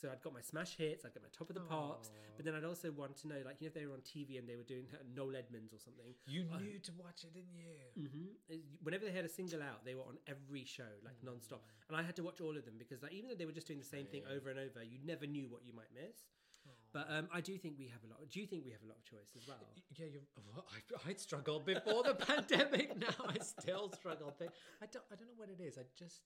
[0.00, 2.54] So I'd got my smash hits, I'd got my top of the pops, but then
[2.54, 4.56] I'd also want to know like you know if they were on TV and they
[4.56, 6.14] were doing uh, Noel Edmonds or something.
[6.26, 8.08] You knew to watch it, didn't you?
[8.08, 11.96] hmm Whenever they had a single out, they were on every show like non-stop, and
[11.96, 13.78] I had to watch all of them because like even though they were just doing
[13.78, 16.16] the same thing over and over, you never knew what you might miss.
[16.92, 18.18] But um, I do think we have a lot.
[18.30, 19.62] Do you think we have a lot of choice as well?
[19.96, 20.20] Yeah, you.
[20.36, 22.98] Well, I, I'd struggled before the pandemic.
[22.98, 24.34] Now I still struggle.
[24.40, 25.04] I don't.
[25.10, 25.78] I don't know what it is.
[25.78, 26.22] I just.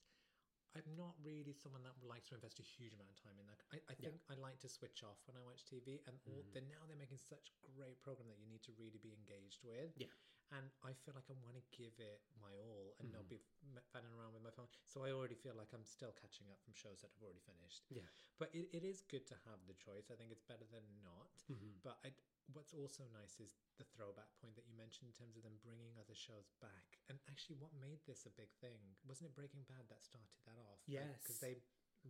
[0.75, 3.63] I'm not really someone that likes to invest a huge amount of time in that.
[3.71, 6.51] I, I think I like to switch off when I watch TV, and all, mm.
[6.51, 9.95] then now they're making such great program that you need to really be engaged with.
[9.95, 10.11] Yeah.
[10.53, 13.41] And I feel like I want to give it my all and not mm-hmm.
[13.41, 14.69] be fanning around with my phone.
[14.85, 17.89] So I already feel like I'm still catching up from shows that I've already finished.
[17.89, 18.07] Yeah.
[18.37, 20.13] But it, it is good to have the choice.
[20.13, 21.33] I think it's better than not.
[21.49, 21.81] Mm-hmm.
[21.81, 22.13] But I,
[22.53, 25.97] what's also nice is the throwback point that you mentioned in terms of them bringing
[25.97, 27.01] other shows back.
[27.09, 28.77] And actually, what made this a big thing
[29.09, 30.83] wasn't it Breaking Bad that started that off?
[30.85, 31.45] Yes, because Yes.
[31.45, 31.55] they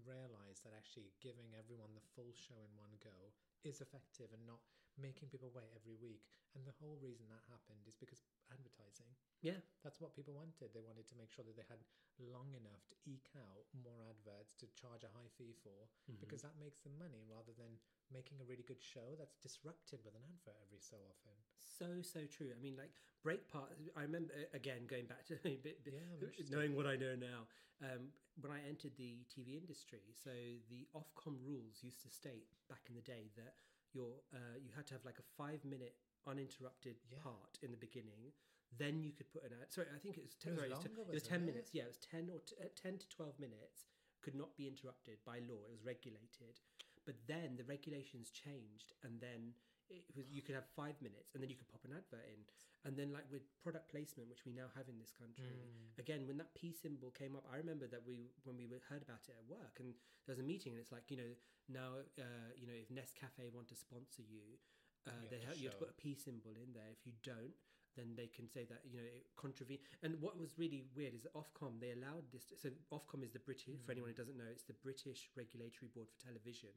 [0.03, 3.31] realized that actually giving everyone the full show in one go
[3.63, 4.59] is effective and not
[5.01, 6.23] making people wait every week.
[6.55, 8.23] And the whole reason that happened is because
[8.53, 9.11] advertising.
[9.43, 9.59] Yeah.
[9.83, 10.71] That's what people wanted.
[10.71, 11.83] They wanted to make sure that they had
[12.23, 15.91] long enough to eke out more adverts to charge a high fee for
[16.23, 17.75] because that makes them money rather than
[18.15, 21.35] making a really good show that's disrupted with an advert every so often.
[21.59, 22.55] So so true.
[22.55, 22.95] I mean, like
[23.27, 23.75] Breakpart.
[23.99, 27.51] I remember again going back to a bit, bit- Yeah, knowing what I know now.
[27.83, 30.31] Um, when I entered the TV industry, so
[30.71, 33.55] the Ofcom rules used to state back in the day that
[33.95, 35.95] your uh, you had to have like a five minute
[36.27, 37.19] uninterrupted Yeah.
[37.23, 38.33] part in the beginning.
[38.77, 39.73] Then you could put an ad.
[39.73, 41.47] Sorry, I think it was, It was sorry, it was, longer, it was ten it?
[41.47, 41.71] minutes.
[41.73, 43.87] Yeah, it was ten or t- uh, ten to twelve minutes.
[44.21, 45.63] Could not be interrupted by law.
[45.69, 46.59] It was regulated.
[47.07, 49.55] But then the regulations changed, and then
[49.91, 52.41] it was you could have five minutes, and then you could pop an advert in,
[52.85, 55.65] and then like with product placement, which we now have in this country,
[55.99, 59.25] again when that P symbol came up, I remember that we when we heard about
[59.29, 59.95] it at work, and
[60.27, 61.33] there was a meeting, and it's like you know
[61.69, 64.61] now uh, you know if Nescafe want to sponsor you,
[65.07, 66.89] uh, You they have have, you have to put a P symbol in there.
[66.93, 67.57] If you don't,
[67.97, 69.81] then they can say that you know it contravene.
[70.03, 72.45] And what was really weird is that Ofcom they allowed this.
[72.51, 73.77] To, so Ofcom is the British.
[73.85, 76.75] For anyone who doesn't know, it's the British Regulatory Board for Television,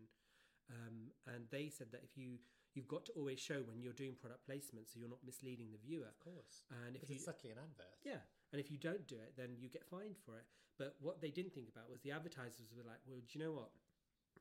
[0.70, 2.40] um, and they said that if you
[2.78, 5.82] you've got to always show when you're doing product placement, so you're not misleading the
[5.82, 6.06] viewer.
[6.06, 6.62] Of course.
[6.86, 7.98] And if you it's subtly an advert.
[8.06, 8.22] yeah,
[8.54, 10.46] and if you don't do it, then you get fined for it.
[10.78, 13.52] But what they didn't think about was the advertisers were like, well, do you know
[13.58, 13.74] what?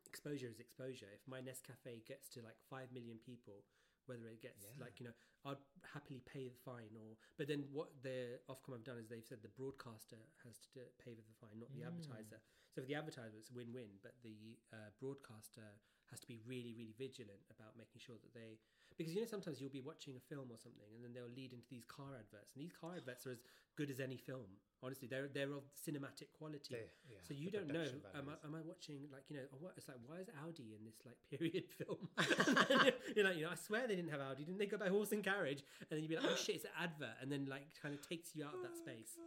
[0.04, 1.08] Exposure is exposure.
[1.16, 3.64] If my Nescafe gets to like five million people,
[4.04, 4.84] whether it gets Yeah.
[4.84, 5.16] like you know,
[5.48, 5.58] I'd
[5.96, 6.92] happily pay the fine.
[6.94, 10.68] Or but then what the Ofcom have done is they've said the broadcaster has to
[10.76, 11.88] do- pay the fine, not the Mm.
[11.88, 12.38] advertiser.
[12.76, 15.80] So for the advertiser, it's a win-win, but the uh, broadcaster
[16.10, 18.58] has to be really, really vigilant about making sure that they
[18.96, 21.52] because you know sometimes you'll be watching a film or something and then they'll lead
[21.52, 23.42] into these car adverts and these car adverts are as
[23.76, 24.48] good as any film.
[24.82, 26.72] Honestly they're they're of cinematic quality.
[26.72, 27.84] They- yeah, so you don't know
[28.16, 30.72] am I, am I watching like you know oh, what, it's like why is audi
[30.72, 32.08] in this like period film?
[33.16, 34.70] You're like you know i swear they didn't have audi didn't they?
[34.70, 37.20] Go by horse and carriage and then you'd be like oh shit it's an advert
[37.20, 39.18] and then like kind of takes you out of that oh, space.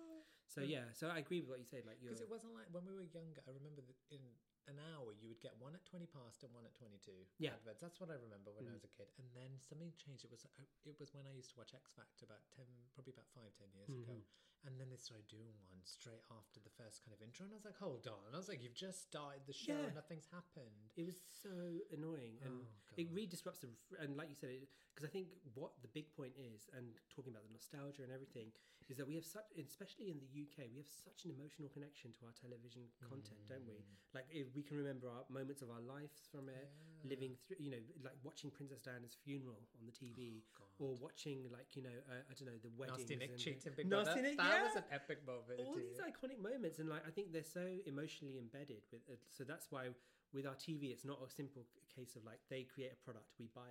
[0.50, 2.86] So yeah so i agree with what you said like Because it wasn't like when
[2.90, 3.42] we were younger.
[3.46, 4.22] I remember that in
[4.70, 7.26] an hour you would get one at twenty past and one at twenty two.
[7.42, 7.58] Yeah.
[7.58, 7.82] adverts.
[7.82, 8.78] That's what I remember when I Mm.
[8.78, 9.10] was a kid.
[9.18, 10.24] And then something changed.
[10.24, 13.12] It was uh, it was when I used to watch X Factor about ten, probably
[13.18, 14.22] about five, ten years ago.
[14.68, 17.58] And then they started doing one straight after the first kind of intro, and I
[17.58, 18.36] was like, hold on.
[18.36, 19.88] I was like, you've just started the show, Yeah.
[19.88, 20.92] and nothing's happened.
[21.00, 23.72] It was so annoying, and Oh, it really disrupts the.
[24.04, 27.48] And like you said, because I think what the big point is, and talking about
[27.48, 28.52] the nostalgia and everything,
[28.92, 32.12] is that we have such, especially in the UK, we have such an emotional connection
[32.20, 33.80] to our television content, don't we?
[33.80, 33.96] Mm.
[34.18, 36.68] Like if we can remember our moments of our lives from it,
[37.06, 40.42] living through, you know, like watching Princess Diana's funeral on the TV,
[40.82, 43.06] or watching like you know, uh, I don't know, the weddings.
[43.06, 44.68] Nasty Nick and- cheating Big Nasty Nick, that yeah.
[44.68, 45.62] was an epic moment.
[45.62, 49.44] all these iconic moments and like i think they're so emotionally embedded with it so
[49.46, 49.88] that's why
[50.34, 53.48] with our tv it's not a simple case of like they create a product we
[53.54, 53.70] buy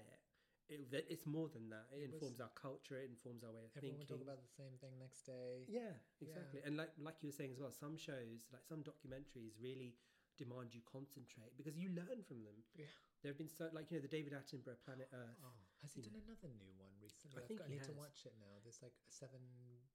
[0.70, 3.52] it, it it's more than that it, It was- informs our culture it informs our
[3.52, 5.66] way of Everyone thinking talk about the same thing next day.
[5.68, 9.56] yeah exactly and like like you were saying as well some shows like some documentaries
[9.60, 9.96] really
[10.38, 12.54] demand you concentrate because you learn from them.
[12.78, 12.86] Yeah.
[13.20, 15.34] There have been so like you know the David Attenborough Planet Earth.
[15.42, 15.50] Oh,
[15.82, 17.38] has he done another new one recently?
[17.38, 18.58] I think got- I he need to watch it now.
[18.64, 19.40] There's like seven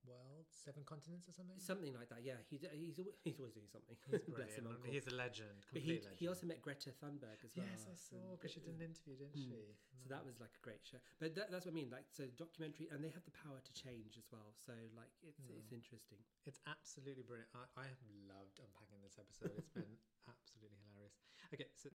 [0.04, 1.56] worlds, seven continents or something.
[1.60, 2.40] Something like that, yeah.
[2.52, 3.96] He's he's he's always doing something.
[4.08, 4.84] He's Bless him, brilliant.
[4.84, 4.92] uncle.
[4.92, 5.60] He's a legend.
[5.72, 6.16] But he legend.
[6.20, 7.68] he also met Greta Thunberg as well.
[7.68, 9.52] Yes, I saw because she did an interview, didn't Hmm.
[9.56, 9.64] she?
[10.04, 11.00] So that was like a great show.
[11.24, 11.88] But that, that's what I mean.
[11.92, 14.52] Like so, documentary, and they have the power to change as well.
[14.60, 15.80] So like it's it's Mm.
[15.80, 16.20] interesting.
[16.44, 17.48] It's absolutely brilliant.
[17.56, 19.56] I, I have loved unpacking this episode.
[19.56, 19.96] It's been
[20.32, 21.16] absolutely hilarious.
[21.56, 21.88] Okay, so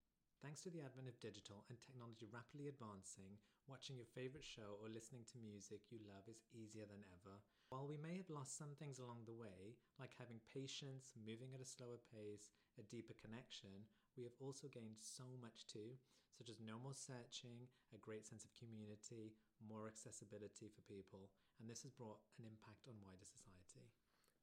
[0.43, 4.87] thanks to the advent of digital and technology rapidly advancing, watching your favorite show or
[4.87, 7.43] listening to music you love is easier than ever.
[7.75, 11.65] While we may have lost some things along the way, like having patience, moving at
[11.65, 15.99] a slower pace, a deeper connection, we have also gained so much too,
[16.39, 21.67] such as no more searching, a great sense of community, more accessibility for people, and
[21.67, 23.91] this has brought an impact on wider society.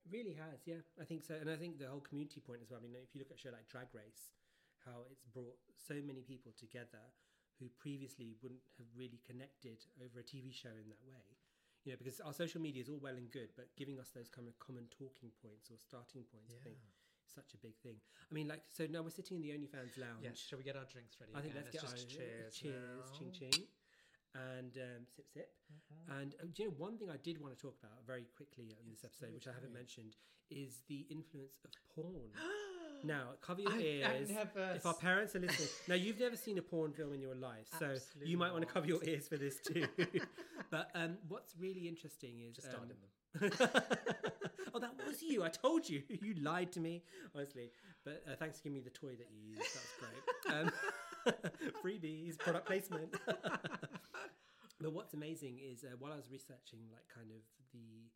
[0.04, 0.84] It really has, yeah.
[1.00, 2.78] I think so, and I think the whole community point as well.
[2.78, 4.36] I mean, if you look at a show like Drag Race,
[4.86, 7.02] how it's brought so many people together
[7.60, 11.26] who previously wouldn't have really connected over a TV show in that way.
[11.86, 14.28] You know, because our social media is all well and good, but giving us those
[14.28, 18.02] kind of common talking points or starting points, I think, is such a big thing.
[18.26, 20.26] I mean, like, so now we're sitting in the OnlyFans lounge.
[20.26, 21.38] Yes, shall we get our drinks ready?
[21.38, 21.70] I think again?
[21.70, 22.58] let's get just our cheers.
[22.58, 23.38] cheers, ching now.
[23.38, 23.62] ching,
[24.34, 25.54] and um, sip sip.
[25.70, 26.22] Mhm.
[26.22, 28.74] And uh, do you know one thing I did want to talk about very quickly
[28.82, 30.18] in this episode, which I haven't mentioned,
[30.50, 32.34] is the influence of porn.
[33.06, 34.30] now, cover your I- ears.
[34.30, 37.36] never if our parents are listening, now you've never seen a porn film in your
[37.36, 39.88] life, so Absolutely you might want to cover your ears for this too.
[40.72, 43.70] but um, what's really interesting is Just um, started them.
[44.74, 45.44] oh, that was you.
[45.44, 46.04] I told you.
[46.22, 47.04] You lied to me,
[47.36, 47.72] honestly.
[48.04, 49.62] But uh, thanks for giving me the toy that you used.
[49.76, 50.72] That was
[51.34, 51.64] great.
[51.74, 53.14] Um, freebies, product placement.
[54.80, 57.42] but what's amazing is uh, while I was researching, like, kind of
[57.74, 58.08] the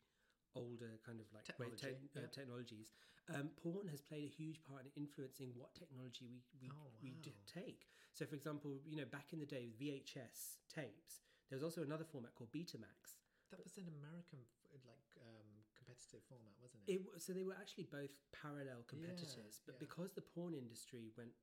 [0.54, 1.86] older kind of like Technology,
[2.16, 2.26] uh, yeah.
[2.32, 2.92] technologies,
[3.34, 7.10] um, porn has played a huge part in influencing what technology we we, Oh, we
[7.22, 7.86] d- take.
[8.12, 11.82] So, for example, you know, back in the day with VHS tapes, there was also
[11.82, 13.18] another format called Betamax.
[13.50, 14.42] That was an American
[14.86, 15.49] like um,
[15.90, 16.94] competitive format, wasn't it?
[16.94, 19.82] It, so they were actually both parallel competitors, but yeah.
[19.82, 21.34] because the porn industry went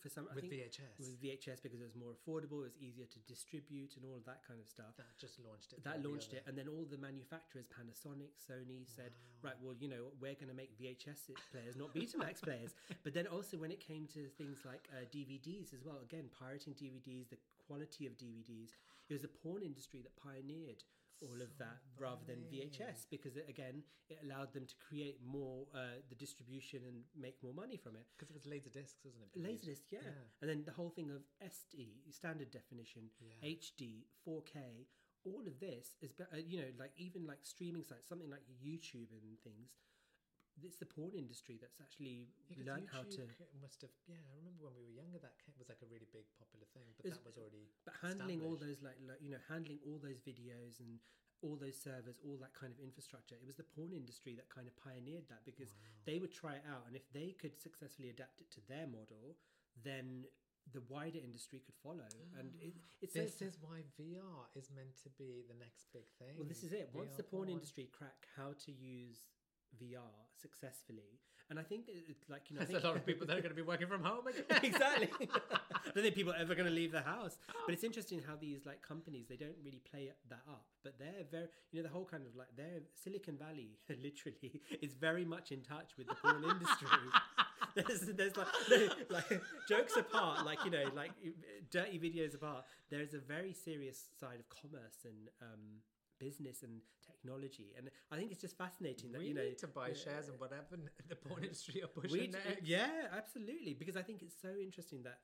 [0.00, 1.00] for some, I With think VHS.
[1.00, 4.24] with VHS because it was more affordable, it was easier to distribute, and all of
[4.28, 4.92] that kind of stuff.
[5.00, 5.80] that just launched it.
[5.84, 9.50] That launched it, and then all the manufacturers, Panasonic, Sony, said, Wow.
[9.50, 12.74] right, well, you know, we're going to make VHS players, not Betamax players.
[13.04, 16.74] But then also when it came to things like uh, DVDs as well, again, pirating
[16.74, 18.76] DVDs, the quality of DVDs,
[19.08, 20.84] it was the porn industry that pioneered
[21.20, 22.44] all of that rather than.
[22.52, 27.36] VHS because it, again, it allowed them to create more uh, the distribution and make
[27.42, 28.06] more money from it.
[28.16, 29.32] because it was laser discs, wasn't it?
[29.36, 30.00] Laserdisc, yeah.
[30.02, 30.24] Yeah.
[30.40, 33.48] and then the whole thing of SD, standard definition, Yeah.
[33.58, 34.86] HD, 4K,
[35.24, 39.10] all of this is, uh, you know, like even like streaming sites, something like YouTube
[39.12, 39.70] and things.
[40.62, 43.22] It's the porn industry that's actually Yeah, learned how to.
[43.62, 43.94] Must have.
[44.06, 46.90] Yeah, I remember when we were younger, that was like a really big popular thing,
[46.96, 47.70] but that was already.
[47.84, 50.98] But handling all those like, like you know, handling all those videos and
[51.42, 54.66] all those servers, all that kind of infrastructure, it was the porn industry that kind
[54.66, 56.02] of pioneered that because Wow.
[56.06, 59.38] they would try it out, and if they could successfully adapt it to their model,
[59.84, 60.26] then
[60.72, 62.10] the wider industry could follow.
[62.38, 66.10] And it, it's so This is why VR is meant to be the next big
[66.18, 66.36] thing.
[66.36, 66.90] Well, this is it.
[66.92, 69.24] Once the VR porn industry crack how to use
[69.82, 71.18] VR successfully,
[71.50, 73.36] and I think it, it- like you know, I There's a lot of people that
[73.36, 74.44] are going to be working from home again.
[74.62, 75.08] exactly.
[75.30, 77.38] I don't think people are ever going to leave the house.
[77.66, 81.24] But it's interesting how these like companies they don't really play that up, but they're
[81.30, 85.52] very you know the whole kind of like their Silicon Valley literally is very much
[85.52, 86.88] in touch with the porn industry.
[87.74, 88.48] There's, there's like,
[89.08, 91.12] like jokes apart, like you know, like
[91.70, 92.64] dirty videos apart.
[92.90, 95.82] There's a very serious side of commerce and um,
[96.18, 99.68] business and technology, and I think it's just fascinating that we you know need to
[99.68, 100.76] buy uh, shares and whatever
[101.08, 102.62] the porn industry are pushing we next.
[102.64, 103.74] yeah, absolutely.
[103.74, 105.18] Because I think it's so interesting that,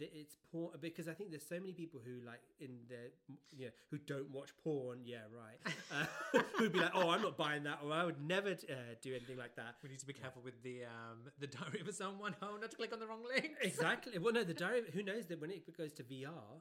[0.00, 0.72] it's porn.
[0.80, 3.10] Because I think there's so many people who like in the
[3.56, 5.00] you know who don't watch porn.
[5.04, 5.58] Yeah, right.
[5.92, 9.10] Uh, who'd be like, oh, I'm not buying that, or I would never uh, do
[9.14, 9.76] anything like that.
[9.82, 12.34] We need to be careful with the um the diary of someone.
[12.42, 13.52] Oh, not to click on the wrong link.
[13.62, 14.16] Exactly.
[14.18, 14.84] Well, no, the diary.
[14.92, 16.60] Who knows that when it goes to VR?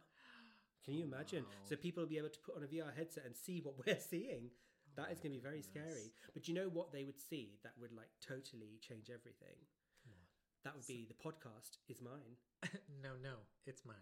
[0.88, 1.44] Can you Oh, imagine?
[1.44, 1.50] wow.
[1.70, 4.00] So people will be able to put on a VR headset and see what we're
[4.00, 4.50] seeing.
[4.50, 5.92] Oh that is going to be very goodness.
[5.92, 6.12] scary.
[6.34, 9.58] But you know what they would see that would like totally change everything?
[10.64, 12.36] That would be the podcast is mine.
[13.04, 13.36] no, no,
[13.68, 13.96] it's mine.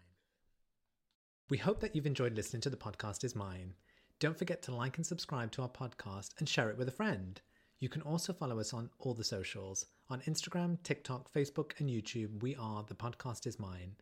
[1.50, 3.74] We hope that you've enjoyed listening to the podcast is mine.
[4.18, 7.40] Don't forget to like and subscribe to our podcast and share it with a friend.
[7.78, 9.84] You can also follow us on all the socials.
[10.08, 13.94] On Instagram, TikTok, Facebook, and YouTube, we are The Podcast Is Mine.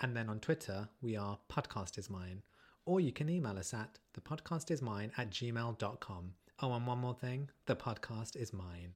[0.00, 2.42] And then on Twitter, we are Podcast Is Mine.
[2.84, 6.34] Or you can email us at thepodcastismine at gmail.com.
[6.60, 8.94] Oh, and one more thing the podcast is mine.